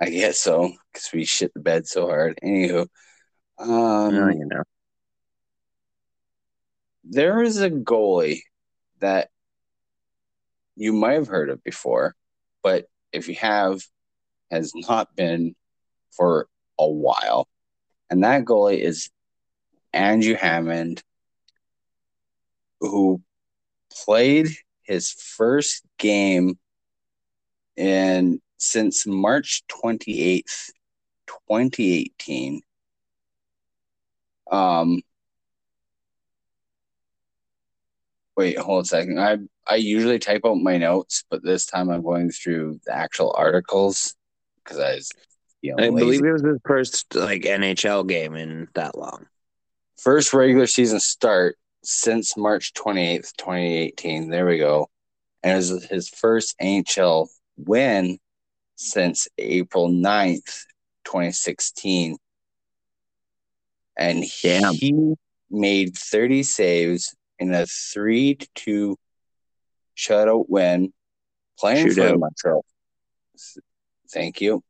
[0.00, 2.38] I guess so because we shit the bed so hard.
[2.42, 2.86] Anywho,
[3.58, 4.62] um, well, you know,
[7.04, 8.40] there is a goalie
[9.00, 9.30] that
[10.76, 12.14] you might have heard of before,
[12.62, 13.80] but if you have,
[14.50, 15.54] has not been
[16.10, 17.48] for a while.
[18.10, 19.10] And that goalie is
[19.92, 21.02] Andrew Hammond,
[22.80, 23.22] who
[24.04, 24.48] played
[24.82, 26.58] his first game
[27.76, 30.70] in since March 28th,
[31.26, 32.62] 2018.
[34.50, 35.00] Um,
[38.36, 39.18] Wait, hold a second.
[39.18, 43.34] I I usually type out my notes, but this time I'm going through the actual
[43.36, 44.14] articles
[44.62, 45.10] because I was,
[45.62, 46.04] you know, I lazy.
[46.04, 49.26] believe it was his first like NHL game in that long.
[50.02, 54.28] First regular season start since March 28th, 2018.
[54.28, 54.90] There we go.
[55.42, 58.18] And it was his first NHL win
[58.76, 60.64] since April 9th,
[61.04, 62.16] 2016.
[63.98, 64.74] And Damn.
[64.74, 65.14] he
[65.50, 68.96] made 30 saves in a 3 to 2
[69.96, 70.92] shutout win
[71.58, 72.64] playing for the Montreal.
[74.12, 74.62] Thank you.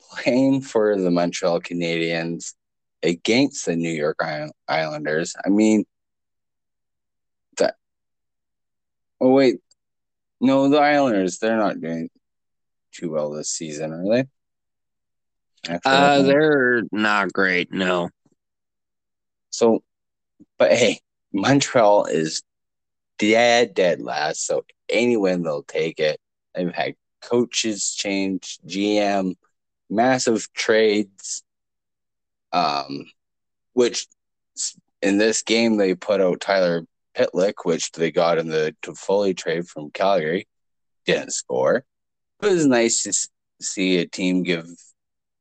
[0.00, 2.54] Playing for the Montreal Canadiens
[3.02, 4.18] against the New York
[4.68, 5.34] Islanders.
[5.44, 5.84] I mean,
[7.58, 7.76] that.
[9.20, 9.56] Oh, wait.
[10.44, 12.10] No, the Islanders, they're not doing
[12.92, 14.24] too well this season, are they?
[15.68, 17.72] Actually, Uh, they're not great.
[17.72, 18.10] No.
[19.50, 19.82] So,
[20.58, 21.00] but hey,
[21.32, 22.42] Montreal is
[23.18, 24.46] dead, dead last.
[24.46, 26.20] So any win, they'll take it.
[26.54, 29.36] They've had coaches change, GM,
[29.88, 31.42] massive trades.
[32.52, 33.06] Um,
[33.72, 34.06] which
[35.02, 39.68] in this game they put out Tyler Pitlick, which they got in the Toffoli trade
[39.68, 40.46] from Calgary.
[41.06, 41.84] Didn't score.
[42.40, 43.12] But it was nice to
[43.60, 44.66] see a team give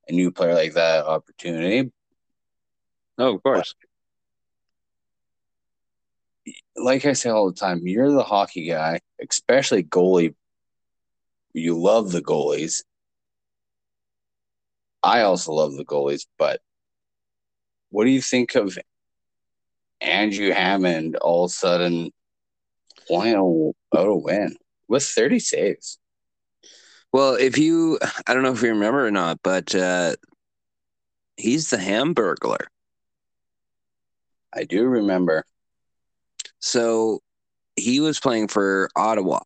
[0.08, 1.92] a new player like that opportunity.
[3.18, 3.74] Oh, of course.
[6.76, 10.36] like I say all the time, you're the hockey guy, especially goalie.
[11.54, 12.84] You love the goalies.
[15.02, 16.62] I also love the goalies, but
[17.90, 18.78] what do you think of
[20.04, 22.12] Andrew Hammond all of a sudden
[23.08, 24.56] playing out a win
[24.88, 26.00] with 30 saves?
[27.12, 30.16] Well, if you, I don't know if you remember or not, but uh,
[31.38, 32.66] he's the Hamburglar.
[34.54, 35.46] I do remember.
[36.60, 37.20] So
[37.76, 39.40] he was playing for Ottawa,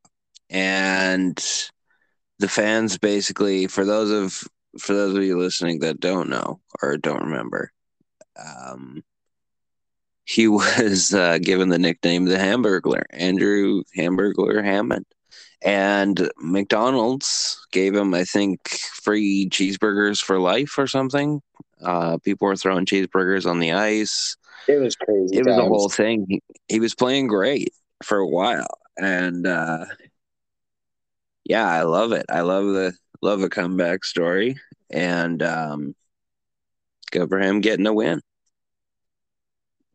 [0.50, 1.38] and
[2.40, 4.48] the fans basically, for those of
[4.80, 7.72] for those of you listening that don't know or don't remember,
[8.38, 9.04] um,
[10.28, 15.06] he was uh, given the nickname the Hamburglar, Andrew Hamburglar Hammond.
[15.64, 21.42] And McDonald's gave him, I think, free cheeseburgers for life or something.
[21.82, 24.38] Uh, people were throwing cheeseburgers on the ice
[24.68, 25.38] It was crazy.
[25.38, 26.26] it was a whole thing.
[26.30, 29.86] He, he was playing great for a while, and uh,
[31.46, 32.26] yeah, I love it.
[32.30, 34.58] I love the love a comeback story,
[34.90, 35.96] and um,
[37.12, 38.22] go for him getting a win.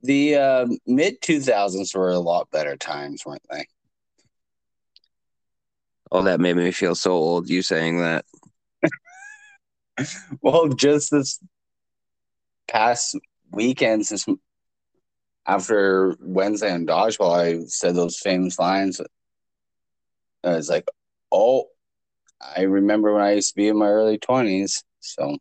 [0.03, 3.67] The uh, mid 2000s were a lot better times, weren't they?
[6.11, 7.49] Oh, that made me feel so old.
[7.49, 8.25] You saying that?
[10.41, 11.39] Well, just this
[12.67, 13.17] past
[13.53, 14.27] weekend, since
[15.47, 19.01] after Wednesday and Dodgeball, I said those famous lines.
[20.43, 20.89] I was like,
[21.31, 21.67] oh,
[22.41, 24.83] I remember when I used to be in my early 20s.
[25.01, 25.37] So,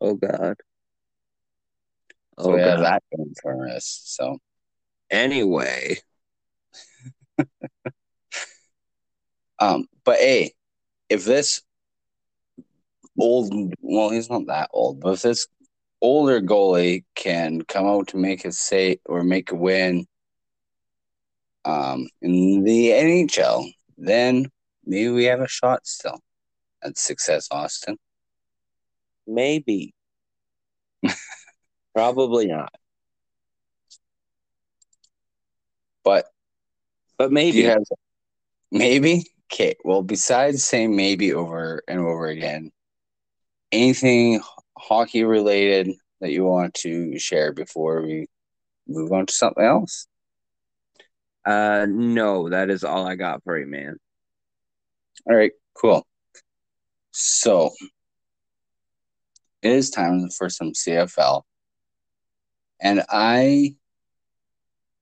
[0.00, 0.56] Oh God.
[2.38, 4.02] So Oh we have that going for us.
[4.04, 4.38] So,
[5.12, 5.98] Anyway,
[9.58, 10.52] um, but hey,
[11.10, 11.60] if this
[13.18, 15.46] old, well, he's not that old, but if this
[16.00, 20.06] older goalie can come out to make a say or make a win
[21.66, 24.46] um, in the NHL, then
[24.86, 26.20] maybe we have a shot still
[26.82, 27.98] at success, Austin.
[29.26, 29.92] maybe.
[31.94, 32.74] Probably not,
[36.04, 36.26] But
[37.18, 37.58] but maybe.
[37.58, 37.82] you have
[38.70, 39.26] maybe?
[39.52, 39.76] Okay.
[39.84, 42.72] Well, besides saying maybe over and over again,
[43.70, 44.40] anything
[44.76, 48.26] hockey related that you want to share before we
[48.88, 50.06] move on to something else?
[51.44, 53.96] uh, no, that is all I got for you, man.
[55.28, 56.06] All right, cool.
[57.10, 57.70] So
[59.60, 61.42] it is time for some CFL.
[62.82, 63.76] And I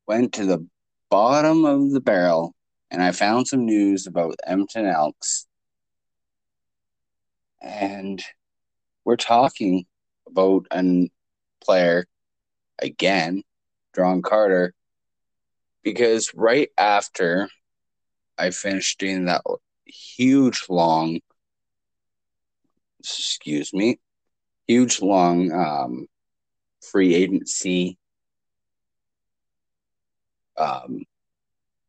[0.06, 0.66] went to the
[1.08, 2.54] bottom of the barrel
[2.90, 5.46] and I found some news about Edmonton Elks.
[7.62, 8.22] And
[9.06, 9.86] we're talking
[10.28, 11.10] about a
[11.64, 12.06] player
[12.78, 13.44] again,
[13.96, 14.74] Duron Carter,
[15.82, 17.48] because right after
[18.36, 19.40] I finished doing that
[19.86, 21.20] huge long,
[22.98, 23.98] excuse me,
[24.66, 26.06] huge long um,
[26.80, 27.98] free agency
[30.56, 31.04] um,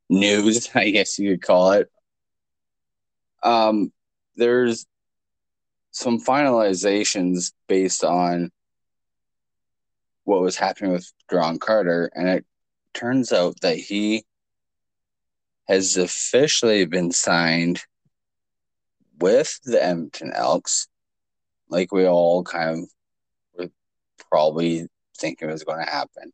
[0.09, 1.91] news, I guess you could call it.
[3.43, 3.91] Um,
[4.35, 4.85] there's
[5.91, 8.51] some finalizations based on
[10.23, 12.45] what was happening with Duron Carter, and it
[12.93, 14.23] turns out that he
[15.67, 17.81] has officially been signed
[19.19, 20.87] with the Edmonton Elks,
[21.69, 22.89] like we all kind of
[24.31, 26.31] probably thinking was going to happen.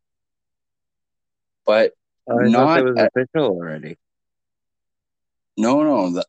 [1.66, 1.92] But
[2.30, 3.96] Oh, Not was at- official already.
[5.56, 6.26] no, no, that,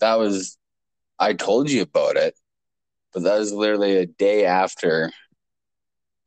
[0.00, 0.58] that was,
[1.18, 2.34] I told you about it,
[3.12, 5.10] but that was literally a day after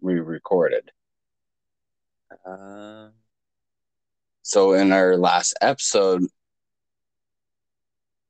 [0.02, 0.90] we recorded.
[2.46, 3.10] Uh,
[4.42, 6.24] So in our last episode,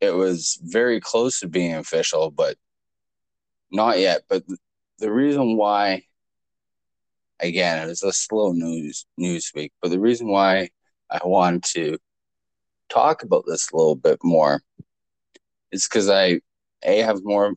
[0.02, 2.58] it was very close to being official, but
[3.72, 4.24] not yet.
[4.28, 4.44] But
[5.00, 6.04] the reason why,
[7.44, 9.72] again, it was a slow news news week.
[9.82, 10.70] But the reason why
[11.10, 11.98] I wanted to
[12.90, 14.62] talk about this a little bit more
[15.72, 16.42] is because I
[16.84, 17.54] a have more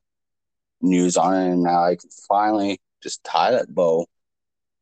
[0.81, 4.07] news on it, and now I can finally just tie that bow,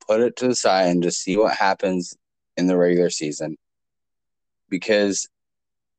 [0.07, 2.17] put it to the side, and just see what happens
[2.57, 3.57] in the regular season.
[4.69, 5.29] Because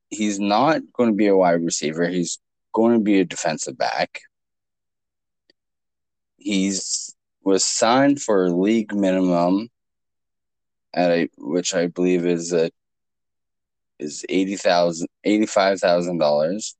[0.10, 2.08] he's not going to be a wide receiver.
[2.08, 2.39] He's
[2.74, 4.22] going to be a defensive back.
[6.38, 7.14] He's
[7.45, 9.69] was signed for a league minimum
[10.93, 12.71] at a which I believe is a
[13.99, 16.75] is eighty thousand eighty five thousand dollars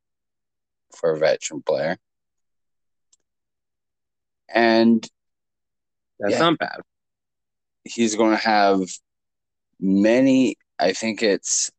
[0.96, 1.98] for a veteran player.
[4.54, 5.08] And
[6.20, 6.40] that's Yeah.
[6.40, 6.82] not bad.
[7.86, 8.80] he's going to have
[9.80, 11.72] many i think it's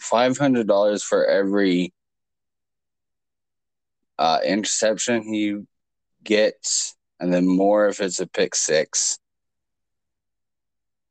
[0.00, 1.92] $500 for every
[4.18, 5.56] uh, interception he
[6.22, 9.18] gets and then more if it's a pick six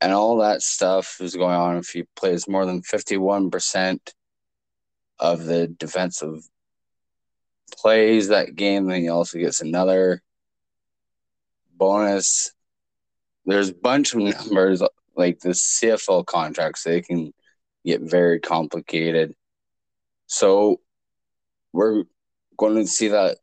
[0.02, 4.00] and all that stuff is going on if he plays more than 51%
[5.20, 6.42] of the defensive
[7.72, 10.22] plays that game then he also gets another
[11.76, 12.54] bonus
[13.46, 14.82] there's a bunch of numbers
[15.16, 17.34] like the CFL contracts, they can
[17.86, 19.36] get very complicated.
[20.28, 20.80] So
[21.72, 22.04] we're
[22.58, 23.38] going to see that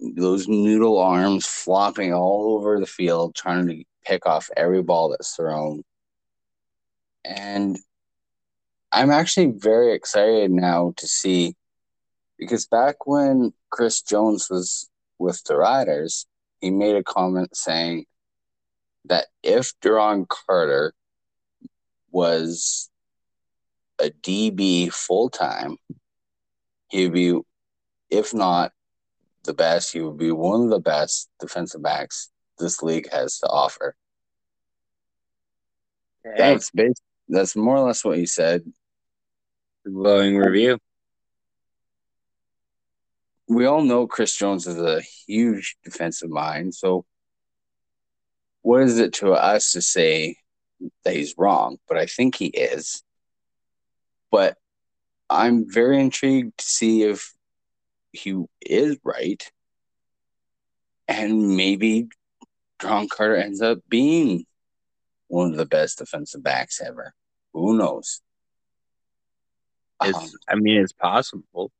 [0.00, 5.36] those noodle arms flopping all over the field, trying to pick off every ball that's
[5.36, 5.82] thrown.
[7.24, 7.78] And
[8.92, 11.54] I'm actually very excited now to see
[12.38, 14.88] because back when Chris Jones was
[15.18, 16.26] with the Riders,
[16.60, 18.06] he made a comment saying
[19.04, 20.94] that if Duron Carter
[22.10, 22.90] was
[23.98, 25.76] a DB full time,
[26.88, 27.38] he would be,
[28.10, 28.72] if not
[29.44, 33.46] the best, he would be one of the best defensive backs this league has to
[33.46, 33.94] offer.
[36.36, 38.62] That's bas- that's more or less what he said.
[39.84, 40.78] glowing review.
[43.48, 47.04] We all know Chris Jones is a huge defensive mind, so
[48.62, 50.36] what is it to us to say
[51.04, 51.78] that he's wrong?
[51.88, 53.02] But I think he is.
[54.30, 54.56] But
[55.28, 57.32] I'm very intrigued to see if
[58.12, 59.50] he is right.
[61.08, 62.08] And maybe
[62.80, 64.44] John Carter ends up being
[65.28, 67.14] one of the best defensive backs ever.
[67.52, 68.20] Who knows?
[70.00, 70.14] Um,
[70.48, 71.70] I mean, it's possible.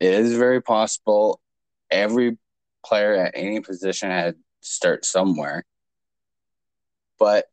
[0.00, 1.40] it is very possible.
[1.90, 2.38] Every
[2.84, 5.64] player at any position had to start somewhere.
[7.18, 7.46] But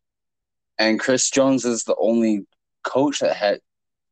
[0.77, 2.47] and Chris Jones is the only
[2.83, 3.59] coach that had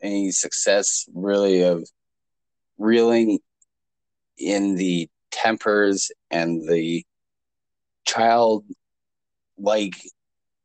[0.01, 1.89] any success really of
[2.79, 3.39] reeling
[4.37, 7.05] in the tempers and the
[8.05, 8.65] child
[9.57, 9.95] like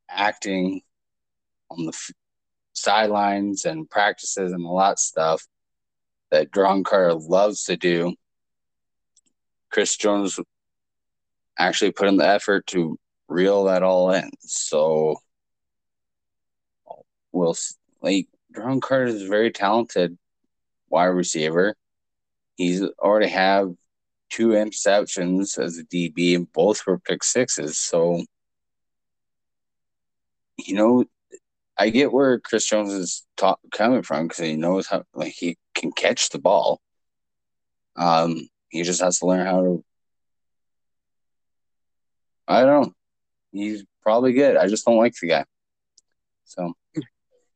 [0.08, 0.80] acting
[1.70, 2.12] on the f-
[2.72, 5.46] sidelines and practices and all that stuff
[6.30, 8.14] that Duron Carter loves to do.
[9.70, 10.38] Chris Jones
[11.58, 12.98] actually put in the effort to
[13.28, 14.30] reel that all in.
[14.40, 15.16] So,
[17.32, 17.56] we'll
[18.00, 20.16] like Duron Carter is a very talented
[20.88, 21.74] wide receiver.
[22.56, 23.74] He's already have
[24.30, 27.78] two interceptions as a DB, and both were pick sixes.
[27.78, 28.22] So,
[30.58, 31.04] you know,
[31.76, 35.56] I get where Chris Jones is ta- coming from because he knows how like he
[35.74, 36.80] can catch the ball.
[37.96, 39.84] Um, he just has to learn how to.
[42.46, 42.92] I don't.
[43.52, 44.56] He's probably good.
[44.56, 45.44] I just don't like the guy.
[46.44, 46.74] So,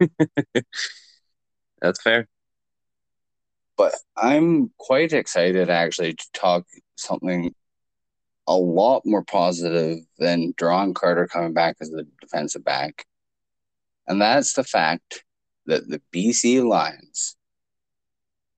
[1.81, 2.29] That's fair.
[3.79, 6.67] But I'm quite excited actually to talk
[6.97, 7.55] something
[8.49, 13.07] a lot more positive than Duron Carter coming back as the defensive back.
[14.09, 15.23] And that's the fact
[15.67, 17.37] that the BC Lions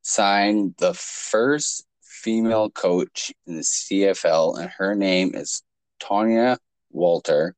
[0.01, 5.63] signed the first female coach in the CFL, and her name is
[5.99, 6.59] Tanya
[6.91, 7.55] Walter.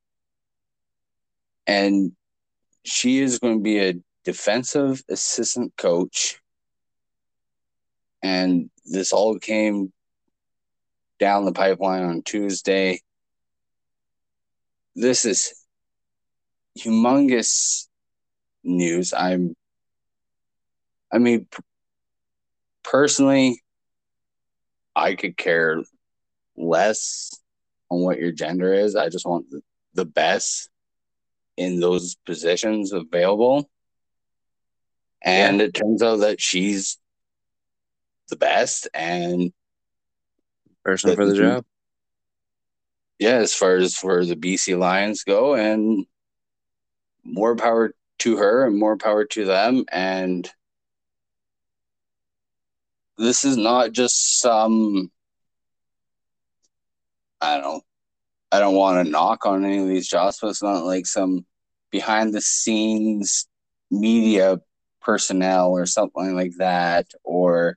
[1.66, 2.12] And
[2.84, 3.94] she is going to be a
[4.24, 6.41] defensive assistant coach.
[8.22, 9.92] And this all came
[11.18, 13.00] down the pipeline on Tuesday.
[14.94, 15.54] This is
[16.78, 17.86] humongous
[18.62, 19.12] news.
[19.12, 19.56] I'm,
[21.12, 21.46] I mean,
[22.82, 23.62] personally,
[24.94, 25.82] I could care
[26.56, 27.30] less
[27.90, 28.96] on what your gender is.
[28.96, 29.62] I just want the,
[29.94, 30.68] the best
[31.56, 33.68] in those positions available.
[35.22, 35.66] And yeah.
[35.66, 36.98] it turns out that she's
[38.28, 39.52] the best and
[40.84, 41.64] person for the job.
[43.18, 46.06] Yeah, as far as for the BC Lions go, and
[47.24, 49.84] more power to her and more power to them.
[49.90, 50.50] And
[53.18, 55.10] this is not just some
[57.40, 57.80] I don't know.
[58.52, 61.44] I don't want to knock on any of these jobs, but it's not like some
[61.90, 63.48] behind the scenes
[63.90, 64.60] media
[65.00, 67.76] personnel or something like that, or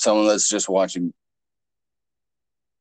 [0.00, 1.12] someone that's just watching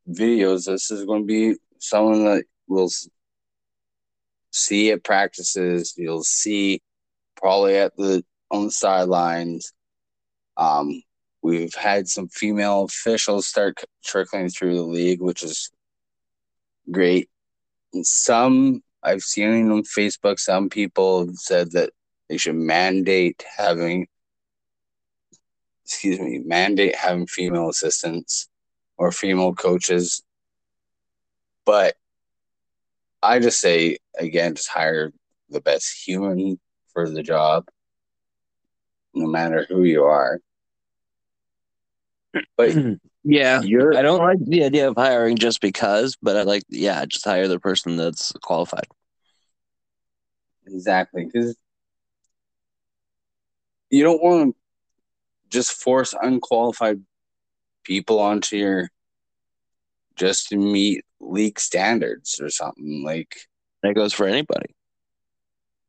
[0.09, 0.65] videos.
[0.65, 2.89] This is going to be someone that will
[4.51, 5.93] see at practices.
[5.97, 6.82] You'll see
[7.36, 9.74] probably at the on the sidelines.
[10.55, 11.03] Um,
[11.41, 15.72] we've had some female officials start trickling through the league, which is
[16.89, 17.30] great.
[17.93, 21.91] And some I've seen on Facebook, some people have said that
[22.30, 24.07] they should mandate having,
[25.89, 28.47] excuse me, mandate having female assistants
[28.97, 30.21] or female coaches.
[31.65, 31.95] But
[33.23, 35.11] I just say again, just hire
[35.49, 36.59] the best human
[36.93, 37.65] for the job,
[39.15, 40.41] no matter who you are.
[42.55, 42.93] But mm-hmm.
[43.23, 47.03] yeah, you're, I don't like the idea of hiring just because, but I like yeah,
[47.05, 48.85] just hire the person that's qualified.
[50.67, 51.57] Exactly, because
[53.89, 54.59] you don't want to
[55.50, 57.02] just force unqualified
[57.84, 58.89] people onto your
[60.16, 63.36] just to meet league standards or something like
[63.84, 64.76] that goes for anybody.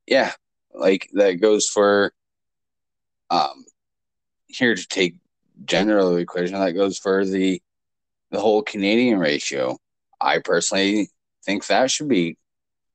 [0.06, 0.32] Yeah,
[0.74, 2.12] like that goes for
[3.30, 3.64] um
[4.46, 5.16] here to take
[5.64, 7.60] general equation that goes for the
[8.30, 9.76] the whole Canadian ratio.
[10.20, 11.08] I personally
[11.44, 12.36] think that should be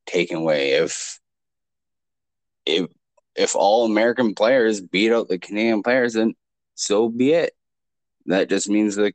[0.05, 1.20] taken away if
[2.66, 2.88] if
[3.36, 6.34] if all American players beat out the Canadian players, then
[6.76, 7.53] so be it.
[8.28, 9.13] That just means that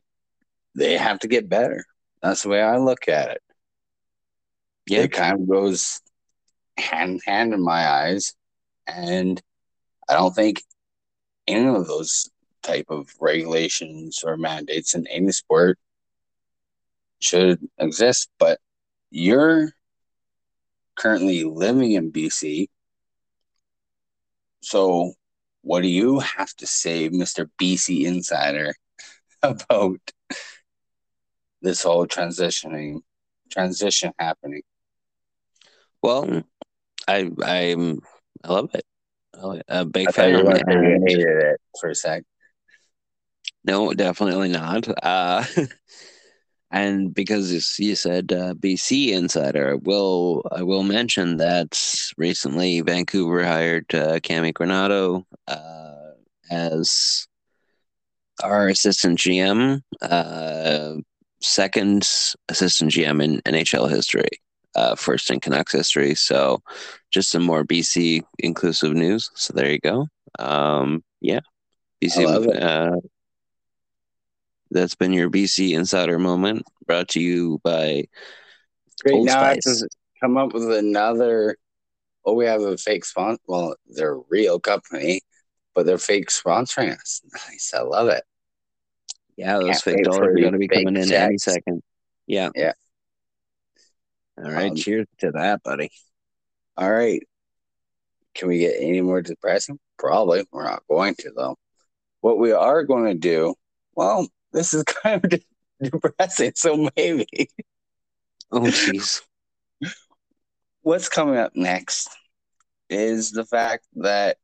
[0.74, 1.84] they have to get better.
[2.22, 3.42] That's the way I look at it.
[4.86, 5.00] Yeah.
[5.00, 6.00] It kind of goes
[6.76, 8.34] hand in hand in my eyes.
[8.86, 9.40] And
[10.08, 10.62] I don't think
[11.46, 12.30] any of those
[12.62, 15.78] type of regulations or mandates in any sport
[17.20, 18.28] should exist.
[18.38, 18.58] But
[19.10, 19.72] you're
[20.96, 22.68] currently living in BC.
[24.62, 25.14] So
[25.62, 27.48] what do you have to say, Mr.
[27.60, 28.74] BC Insider,
[29.42, 30.00] about
[31.62, 33.00] this whole transitioning
[33.50, 34.62] transition happening?
[36.02, 36.42] Well,
[37.06, 38.00] I I'm
[38.44, 38.84] I love it.
[39.68, 40.34] A big I fan.
[40.34, 42.24] You hated it for a sec.
[43.64, 44.88] No, definitely not.
[45.02, 45.44] Uh,
[46.70, 51.80] and because you said uh, BC Insider, I will I will mention that
[52.16, 56.12] recently Vancouver hired uh, Cammi Granato uh,
[56.50, 57.26] as
[58.42, 60.94] our assistant GM, uh,
[61.40, 62.08] second
[62.48, 64.28] assistant GM in NHL history,
[64.76, 66.14] uh, first in Canucks history.
[66.14, 66.62] So,
[67.10, 69.28] just some more BC inclusive news.
[69.34, 70.06] So there you go.
[70.38, 71.40] Um, yeah,
[72.00, 72.24] BC
[74.70, 78.04] that's been your BC Insider moment brought to you by
[79.02, 79.14] Great.
[79.14, 79.66] Old now Spice.
[79.66, 79.88] I have to
[80.20, 81.56] come up with another.
[82.24, 83.40] Oh, we have a fake sponsor.
[83.46, 85.22] Well, they're a real company,
[85.74, 87.22] but they're fake sponsoring us.
[87.48, 87.72] Nice.
[87.74, 88.22] I love it.
[89.36, 91.12] Yeah, those Can't fake dollars are going to be coming in checks.
[91.24, 91.82] any second.
[92.26, 92.50] Yeah.
[92.54, 92.72] Yeah.
[94.36, 94.70] All right.
[94.70, 95.90] Um, cheers to that, buddy.
[96.76, 97.22] All right.
[98.34, 99.78] Can we get any more depressing?
[99.98, 100.44] Probably.
[100.52, 101.56] We're not going to, though.
[102.20, 103.54] What we are going to do,
[103.94, 105.40] well, this is kind of
[105.82, 106.52] depressing.
[106.54, 107.26] So maybe.
[108.50, 109.22] Oh, jeez.
[110.82, 112.08] What's coming up next
[112.88, 114.36] is the fact that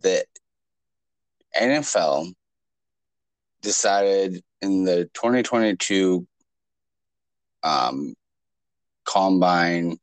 [0.00, 0.24] the
[1.56, 2.32] NFL
[3.62, 6.26] decided in the 2022
[7.62, 8.14] um,
[9.04, 9.96] combine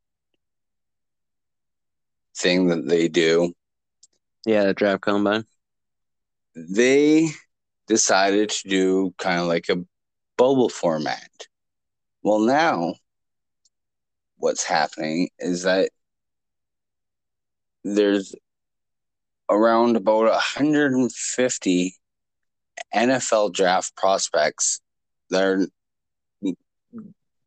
[2.36, 3.54] thing that they do.
[4.46, 5.46] Yeah, the draft combine.
[6.56, 7.30] They
[7.88, 9.84] decided to do kind of like a
[10.38, 11.30] bubble format.
[12.22, 12.96] Well, now
[14.38, 15.90] what's happening is that
[17.84, 18.34] there's
[19.50, 21.96] around about 150
[22.96, 24.82] NFL draft prospects
[25.30, 25.68] that are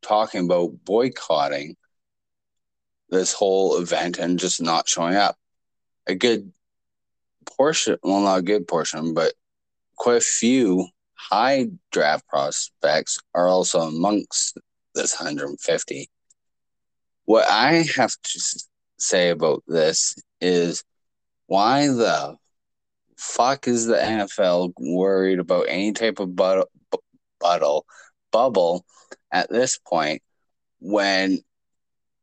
[0.03, 1.77] talking about boycotting
[3.09, 5.37] this whole event and just not showing up.
[6.07, 6.53] A good
[7.57, 9.33] portion, well, not a good portion, but
[9.97, 14.59] quite a few high draft prospects are also amongst
[14.95, 16.09] this 150.
[17.25, 18.41] What I have to
[18.99, 20.85] say about this is
[21.47, 22.37] why the
[23.17, 26.71] fuck is the NFL worried about any type of bubble,
[27.41, 27.87] bubble,
[28.31, 28.85] bubble
[29.33, 30.23] at this point
[30.79, 31.41] when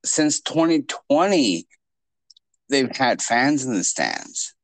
[0.06, 1.68] since 2020
[2.70, 4.56] they've had fans in the stands.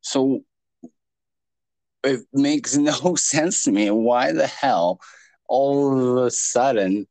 [0.00, 0.42] So
[2.04, 3.90] it makes no sense to me.
[3.90, 5.00] Why the hell
[5.48, 7.06] all of a sudden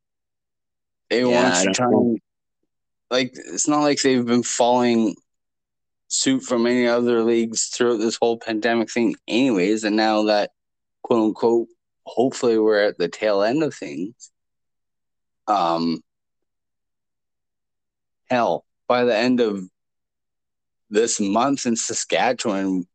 [1.09, 2.19] they Yeah, want to try and
[3.11, 5.15] like it's not like they've been following
[6.09, 10.51] suit from any other leagues throughout this whole pandemic thing anyways and now that
[11.03, 11.67] quote unquote
[12.05, 14.31] hopefully we're at the tail end of things
[15.47, 16.01] um
[18.29, 19.63] hell by the end of
[20.89, 22.87] this month in saskatchewan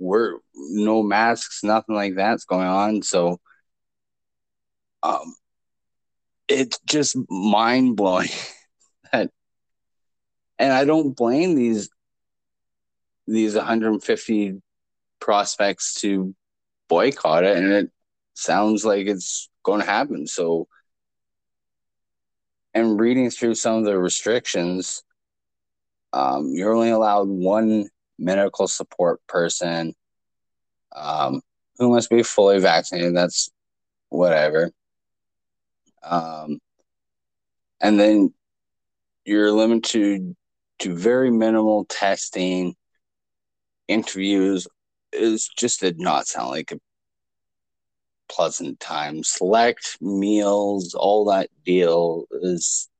[0.00, 3.02] we're no masks nothing like that's going on.
[3.02, 3.38] So
[5.02, 5.34] um
[6.48, 8.28] it's just mind blowing
[9.12, 9.30] that
[10.58, 11.90] and I don't blame these
[13.26, 14.60] these 150
[15.20, 16.34] prospects to
[16.88, 17.90] boycott it and it
[18.34, 20.26] sounds like it's going to happen.
[20.26, 20.66] So
[22.72, 25.02] and reading through some of the restrictions
[26.12, 27.88] um, you're only allowed one
[28.20, 29.94] medical support person
[30.94, 31.40] um,
[31.78, 33.50] who must be fully vaccinated that's
[34.10, 34.70] whatever.
[36.02, 36.58] Um,
[37.80, 38.34] and then
[39.24, 40.36] you're limited to,
[40.80, 42.74] to very minimal testing.
[43.88, 44.68] Interviews
[45.12, 46.80] is just did not sound like a
[48.28, 49.24] pleasant time.
[49.24, 52.90] Select meals all that deal is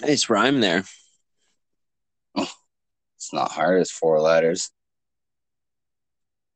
[0.00, 0.84] Nice rhyme there.
[3.30, 4.72] It's not hard it's four letters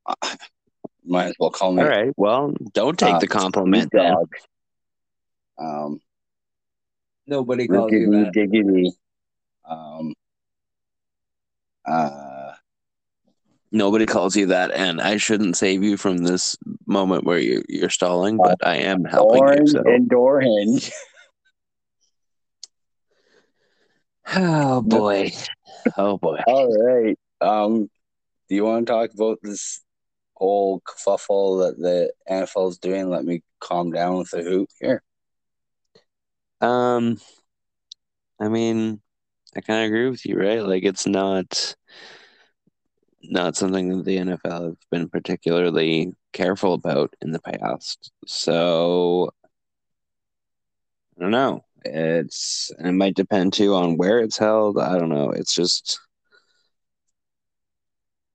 [0.07, 0.15] Uh,
[1.05, 2.13] might as well call me All right.
[2.17, 4.13] Well, don't take uh, the compliment then.
[4.13, 4.33] dog.
[5.59, 6.01] um
[7.27, 8.33] Nobody calls you Rickety that.
[8.33, 8.93] diggity.
[9.67, 10.13] Um,
[11.87, 12.53] uh,
[13.73, 16.57] Nobody calls you that, and I shouldn't save you from this
[16.87, 19.47] moment where you, you're stalling, but I am helping you.
[19.47, 19.83] orange So.
[19.87, 20.93] and door hinge.
[24.35, 25.31] Oh boy.
[25.97, 26.41] Oh boy.
[26.47, 27.19] All right.
[27.41, 27.89] Um,
[28.49, 29.83] do you want to talk about this
[30.35, 33.09] whole kerfuffle that the NFL is doing?
[33.09, 35.03] Let me calm down with the hoop here.
[36.61, 37.19] Um,
[38.41, 39.01] I mean,
[39.57, 40.63] I kind of agree with you, right?
[40.63, 41.75] Like, it's not
[43.23, 48.13] not something that the NFL have been particularly careful about in the past.
[48.27, 49.31] So
[51.17, 51.65] I don't know.
[51.85, 54.79] It's and it might depend too on where it's held.
[54.79, 55.31] I don't know.
[55.31, 56.01] It's just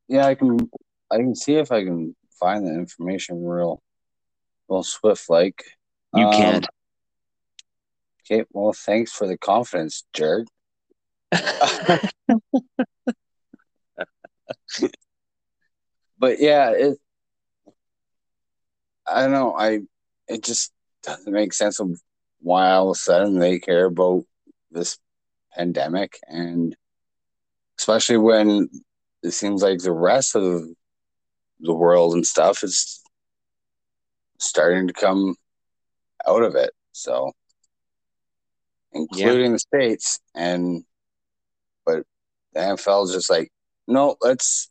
[0.08, 0.70] Yeah, I can.
[1.12, 3.82] I can see if I can find the information real,
[4.68, 5.30] real swift.
[5.30, 5.64] Like
[6.14, 6.68] you Um, can't.
[8.32, 8.46] Okay.
[8.52, 10.48] Well, thanks for the confidence, Jared.
[16.20, 16.98] But yeah, it.
[19.08, 19.56] I don't know.
[19.56, 19.80] I
[20.28, 21.98] it just doesn't make sense of
[22.42, 24.24] why all of a sudden they care about
[24.72, 24.98] this
[25.56, 26.76] pandemic, and
[27.78, 28.70] especially when
[29.24, 30.64] it seems like the rest of
[31.60, 33.02] the world and stuff is
[34.38, 35.36] starting to come
[36.28, 36.72] out of it.
[36.92, 37.34] So,
[38.94, 40.84] including the states, and
[41.86, 42.04] but
[42.54, 43.52] the NFL is just like,
[43.88, 44.70] no, let's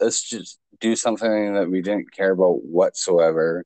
[0.00, 3.64] let's just do something that we didn't care about whatsoever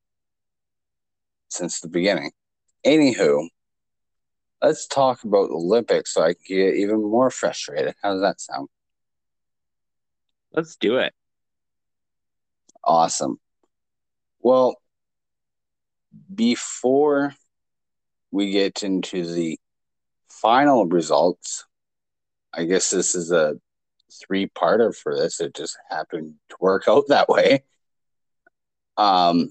[1.48, 2.32] since the beginning.
[2.84, 3.48] Anywho,
[4.60, 7.94] let's talk about the Olympics so I can get even more frustrated.
[8.02, 8.68] How does that sound?
[10.52, 11.12] Let's do it.
[12.82, 13.40] Awesome.
[14.40, 14.76] Well,
[16.34, 17.34] before
[18.30, 19.58] we get into the
[20.28, 21.64] final results,
[22.52, 23.54] I guess this is a
[24.12, 25.40] three parter for this.
[25.40, 27.64] It just happened to work out that way.
[28.96, 29.50] Um,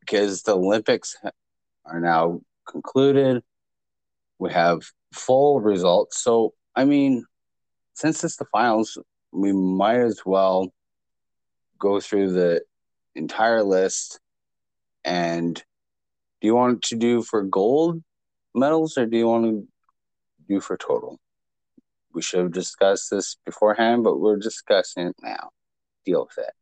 [0.00, 1.16] because the Olympics
[1.86, 3.42] are now concluded.
[4.38, 6.22] We have full results.
[6.22, 7.24] So, I mean,
[7.94, 8.98] since it's the finals,
[9.32, 10.72] we might as well
[11.78, 12.62] go through the
[13.14, 14.20] entire list.
[15.04, 15.54] And
[16.40, 18.02] do you want to do for gold
[18.54, 19.68] medals or do you want to
[20.48, 21.18] do for total?
[22.12, 25.50] We should have discussed this beforehand, but we're discussing it now.
[26.04, 26.52] Deal with it.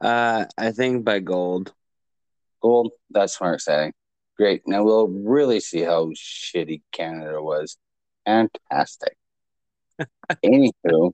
[0.00, 1.72] Uh, I think by gold.
[2.60, 3.92] Gold, that's smart setting.
[4.38, 4.62] Great.
[4.66, 7.76] Now we'll really see how shitty Canada was.
[8.24, 9.16] Fantastic.
[10.44, 11.12] Anywho,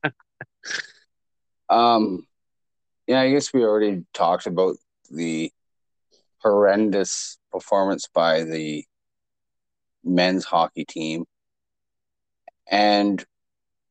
[1.71, 2.27] um,
[3.07, 4.77] yeah, I guess we already talked about
[5.11, 5.51] the
[6.39, 8.85] horrendous performance by the
[10.05, 11.25] men's hockey team.
[12.71, 13.25] And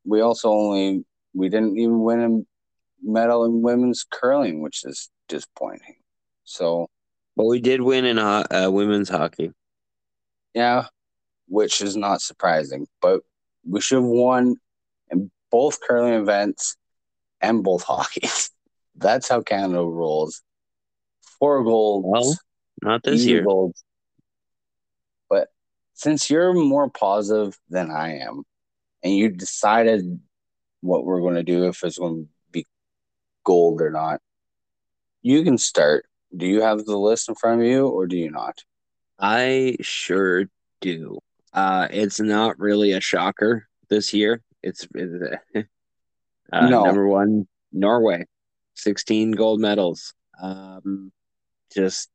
[0.06, 5.96] we also only we didn't even win a medal in women's curling, which is disappointing.
[6.44, 6.88] So,
[7.36, 9.52] but we did win in uh, women's hockey.
[10.54, 10.86] Yeah,
[11.48, 13.22] which is not surprising, but
[13.68, 14.58] we should have won
[15.10, 16.76] in both curling events
[17.42, 18.52] and both hockeys.
[18.96, 20.42] That's how Canada rolls.
[21.40, 22.08] Four golds.
[22.08, 22.38] Well,
[22.82, 23.44] not this year.
[23.44, 23.84] Golds.
[25.30, 25.50] But
[25.94, 28.44] since you're more positive than I am,
[29.04, 30.20] and you decided
[30.82, 32.68] what we're going to do if it's going to be
[33.44, 34.22] gold or not,
[35.22, 36.06] you can start.
[36.36, 38.64] Do you have the list in front of you, or do you not?
[39.20, 40.46] I sure
[40.82, 41.20] do.
[41.54, 44.42] Uh, it's not really a shocker this year.
[44.64, 45.62] It's, uh,
[46.52, 46.84] no.
[46.84, 48.26] number one Norway,
[48.74, 50.14] sixteen gold medals.
[50.42, 51.12] Um,
[51.74, 52.10] just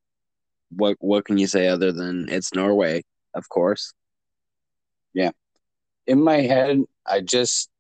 [0.71, 3.05] what what can you say other than it's Norway,
[3.35, 3.93] of course.
[5.15, 5.31] Yeah,
[6.07, 7.71] in my head, I just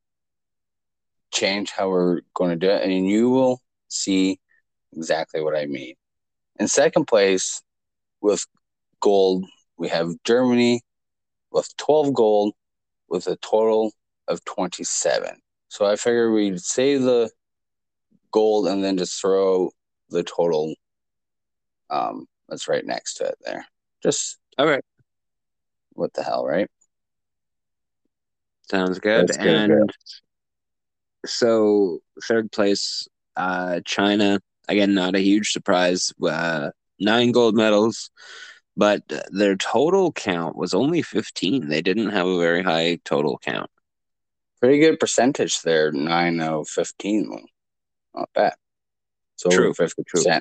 [1.32, 4.38] change how we're going to do it, and you will see
[4.96, 5.94] exactly what I mean.
[6.58, 7.62] In second place,
[8.20, 8.44] with
[9.00, 9.44] gold,
[9.76, 10.82] we have Germany
[11.50, 12.54] with 12 gold
[13.08, 13.92] with a total
[14.26, 15.40] of 27.
[15.68, 17.30] So I figured we'd save the
[18.32, 19.70] gold and then just throw
[20.10, 20.74] the total
[21.90, 23.66] um that's right next to it there.
[24.02, 24.84] Just all right.
[25.92, 26.68] What the hell, right?
[28.70, 29.28] Sounds good.
[29.28, 29.90] good and good.
[31.26, 34.40] so third place, uh China.
[34.68, 36.12] Again, not a huge surprise.
[36.22, 38.10] Uh nine gold medals
[38.78, 39.02] but
[39.32, 41.68] their total count was only 15.
[41.68, 43.68] They didn't have a very high total count.
[44.60, 47.46] Pretty good percentage there, 9 of 15.
[48.14, 48.54] Not bad.
[49.34, 49.74] So True.
[49.74, 49.94] 50%.
[50.06, 50.40] True.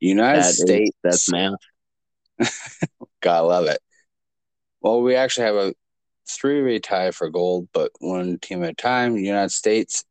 [0.00, 0.96] United that States.
[1.04, 1.54] Is, that's math.
[3.20, 3.80] Gotta love it.
[4.80, 5.74] Well, we actually have a
[6.26, 9.18] three-way tie for gold, but one team at a time.
[9.18, 10.02] United States,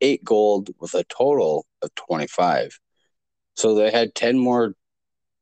[0.00, 2.78] eight gold with a total of 25.
[3.54, 4.74] So they had 10 more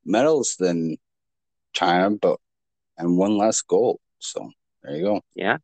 [0.05, 0.97] medals than
[1.73, 2.39] China, but
[2.97, 3.99] and one less gold.
[4.19, 4.49] So
[4.83, 5.21] there you go.
[5.35, 5.57] Yeah.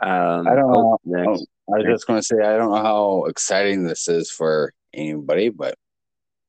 [0.00, 0.98] Um, I don't know.
[1.06, 1.38] Oh,
[1.72, 5.50] I was just going to say I don't know how exciting this is for anybody,
[5.50, 5.76] but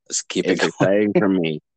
[0.07, 1.59] let's keep it's it exciting for me.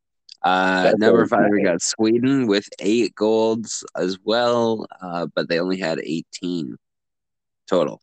[0.43, 5.79] Uh, number five, we got Sweden with eight golds as well, uh, but they only
[5.79, 6.77] had 18
[7.67, 7.99] total.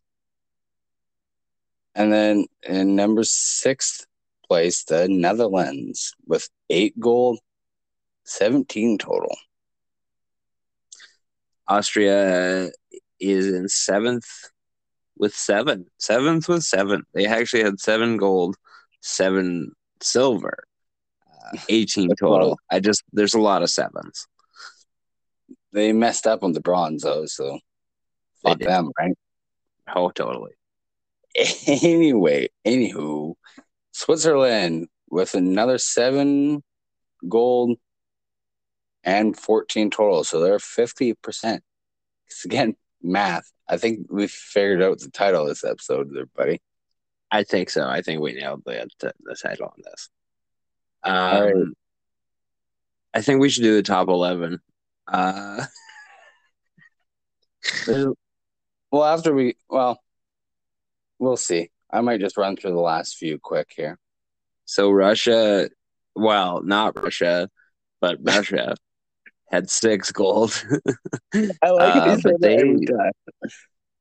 [1.95, 4.05] And then in number six,
[4.47, 7.39] place the Netherlands with eight gold,
[8.25, 9.35] 17 total.
[11.67, 12.69] Austria
[13.19, 14.25] is in seventh
[15.17, 15.85] with seven.
[15.97, 17.03] Seventh with seven.
[17.13, 18.55] They actually had seven gold,
[19.01, 19.71] seven
[20.01, 20.63] silver,
[21.31, 22.57] uh, 18 total.
[22.69, 24.27] I just, there's a lot of sevens.
[25.71, 27.59] They messed up on the bronze, though, so
[28.43, 29.13] fuck them, right?
[29.95, 30.51] Oh, totally.
[31.67, 33.33] Anyway, anywho,
[33.91, 36.63] Switzerland with another seven
[37.27, 37.77] gold
[39.03, 40.23] and 14 total.
[40.23, 41.59] So they're 50%.
[42.27, 43.51] It's again, math.
[43.67, 46.61] I think we figured out the title of this episode there, buddy.
[47.31, 47.87] I think so.
[47.87, 50.09] I think we nailed the, the, the title on this.
[51.03, 51.73] Um,
[53.13, 54.59] I think we should do the top 11.
[55.07, 55.65] Uh,
[58.91, 59.99] well, after we, well,
[61.23, 61.69] we'll see.
[61.91, 63.97] I might just run through the last few quick here.
[64.65, 65.69] So Russia,
[66.15, 67.49] well, not Russia,
[68.01, 68.75] but Russia
[69.49, 70.51] had six gold.
[71.33, 72.75] I like uh, but they,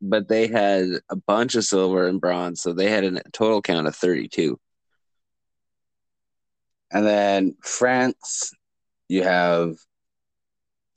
[0.01, 3.87] but they had a bunch of silver and bronze, so they had a total count
[3.87, 4.59] of thirty-two.
[6.91, 8.53] And then France,
[9.09, 9.77] you have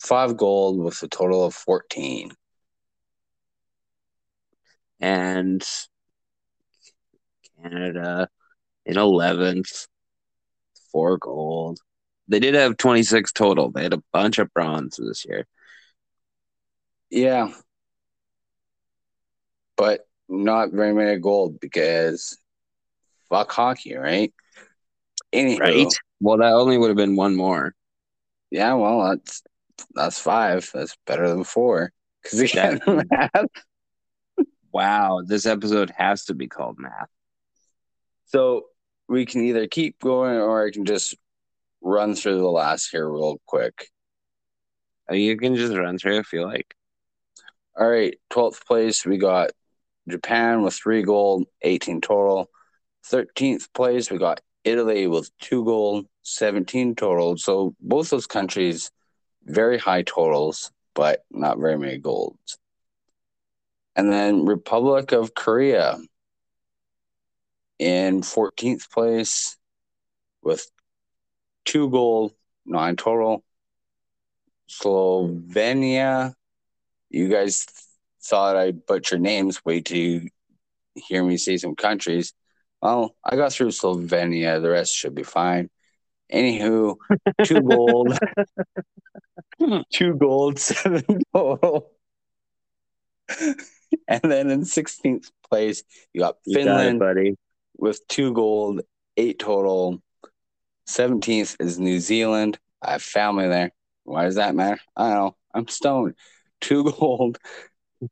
[0.01, 2.31] five gold with a total of fourteen.
[5.01, 5.63] And
[7.61, 8.29] Canada
[8.85, 9.87] in 11th,
[10.91, 11.79] four gold.
[12.27, 13.71] They did have 26 total.
[13.71, 15.45] They had a bunch of bronze this year.
[17.09, 17.51] Yeah.
[19.77, 22.37] But not very many gold because
[23.29, 24.33] fuck hockey, right?
[25.33, 25.93] Anywho, right.
[26.19, 27.75] Well, that only would have been one more.
[28.51, 29.43] Yeah, well, that's
[29.93, 30.69] that's five.
[30.73, 31.91] That's better than four.
[32.23, 33.45] Because again, math.
[34.71, 37.09] wow, this episode has to be called math.
[38.25, 38.65] So
[39.07, 41.15] we can either keep going or I can just
[41.81, 43.89] run through the last here real quick.
[45.09, 46.75] Uh, you can just run through if you like.
[47.77, 49.51] All right, 12th place, we got
[50.07, 52.49] Japan with three gold, 18 total.
[53.11, 57.37] 13th place, we got Italy with two gold, 17 total.
[57.37, 58.91] So both those countries,
[59.43, 62.57] very high totals, but not very many golds.
[63.95, 65.99] And then Republic of Korea
[67.79, 69.57] in 14th place
[70.41, 70.69] with
[71.65, 72.33] two gold,
[72.65, 73.43] nine total.
[74.69, 76.33] Slovenia,
[77.09, 77.65] you guys
[78.23, 79.63] thought I butchered names.
[79.63, 80.29] Wait till you
[80.95, 82.33] hear me say some countries.
[82.81, 84.61] Well, I got through Slovenia.
[84.61, 85.69] The rest should be fine.
[86.31, 86.95] Anywho,
[87.43, 88.17] two gold,
[89.91, 91.91] two gold, seven total.
[94.07, 97.35] and then in 16th place, you got You got it, Finland buddy.
[97.77, 98.81] With two gold,
[99.17, 100.01] eight total.
[100.87, 102.59] 17th is New Zealand.
[102.81, 103.71] I have family there.
[104.03, 104.79] Why does that matter?
[104.95, 105.35] I don't know.
[105.53, 106.15] I'm stoned.
[106.61, 107.37] Two gold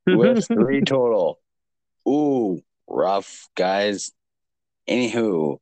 [0.07, 1.39] with three total.
[2.07, 4.11] Ooh, rough, guys.
[4.89, 5.59] Anywho,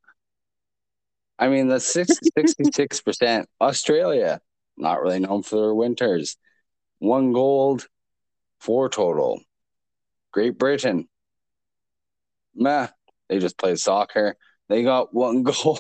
[1.38, 4.42] I mean, the 66% Australia,
[4.78, 6.38] not really known for their winters.
[7.00, 7.88] One gold,
[8.60, 9.42] four total.
[10.32, 11.10] Great Britain,
[12.56, 12.88] meh,
[13.32, 14.36] they just play soccer.
[14.68, 15.80] They got one gold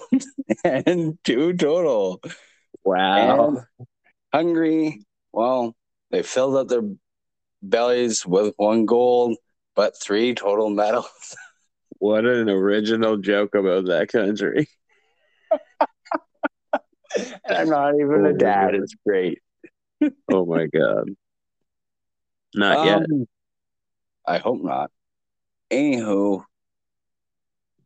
[0.63, 2.21] and two total.
[2.85, 3.49] wow.
[3.49, 3.57] And
[4.33, 5.75] Hungary, well,
[6.11, 6.89] they filled up their
[7.61, 9.37] bellies with one gold,
[9.75, 11.35] but three total medals.
[11.99, 14.67] What an original joke about that country.
[17.15, 18.73] and I'm not even Oh a dad.
[18.73, 19.37] It's great.
[20.33, 21.09] Oh my god.
[22.55, 23.03] Not yet.
[23.03, 23.27] Um,
[24.25, 24.89] I hope not.
[25.69, 26.43] Anywho,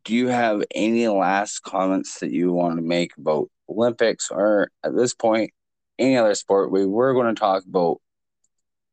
[0.06, 4.94] do you have any last comments that you want to make about Olympics or at
[4.94, 5.50] this point,
[5.98, 6.70] any other sport?
[6.70, 8.00] We were going to talk about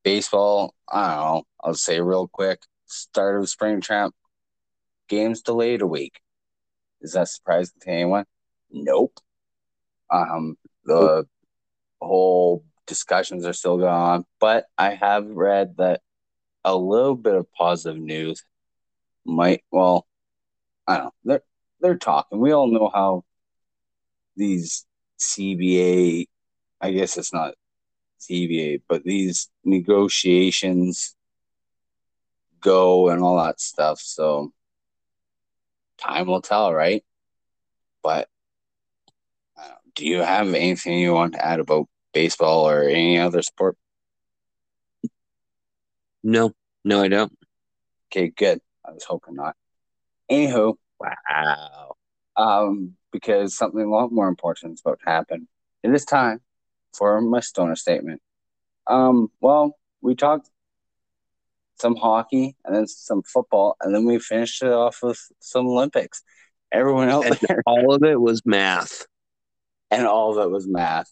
[0.04, 0.74] baseball.
[0.92, 1.44] I don't know.
[1.64, 4.16] I'll say real quick start of spring champ
[5.08, 6.20] games delayed a week.
[7.02, 8.26] Is that surprising to anyone?
[8.72, 9.20] Nope.
[10.10, 11.28] Um, the
[12.02, 16.02] whole discussions are still going on, but I have read that
[16.66, 18.44] a little bit of positive news
[19.26, 20.08] might well
[20.88, 21.12] I don't know.
[21.24, 21.44] They're
[21.82, 22.40] they're talking.
[22.40, 23.24] We all know how
[24.36, 24.86] these
[25.20, 26.28] CBA
[26.84, 27.54] I guess it's not
[28.20, 31.16] CBA, but these negotiations
[32.60, 34.02] go and all that stuff.
[34.02, 34.52] So
[35.98, 37.06] time will tell, right?
[38.02, 38.28] But
[39.58, 43.78] uh, do you have anything you want to add about baseball or any other sport?
[46.22, 46.52] No,
[46.84, 47.32] no, I don't.
[48.12, 48.60] Okay, good.
[48.86, 49.56] I was hoping not.
[50.34, 51.96] Anywho, Wow.
[52.36, 55.48] um, because something a lot more important is about to happen.
[55.84, 56.42] It is time
[56.94, 58.22] for my stoner statement.
[58.88, 60.50] Um, well, we talked
[61.80, 66.24] some hockey and then some football, and then we finished it off with some Olympics.
[66.72, 67.28] Everyone else
[67.66, 69.06] all of it was math.
[69.92, 71.12] and all of it was math.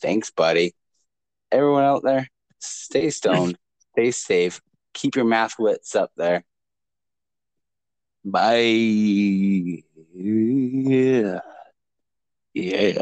[0.00, 0.74] Thanks, buddy.
[1.50, 2.28] Everyone out there,
[2.60, 3.58] stay stoned,
[3.92, 4.60] stay safe,
[4.94, 6.44] keep your math wits up there.
[8.24, 9.82] Bye.
[10.14, 11.40] Yeah.
[12.54, 13.00] Yeah.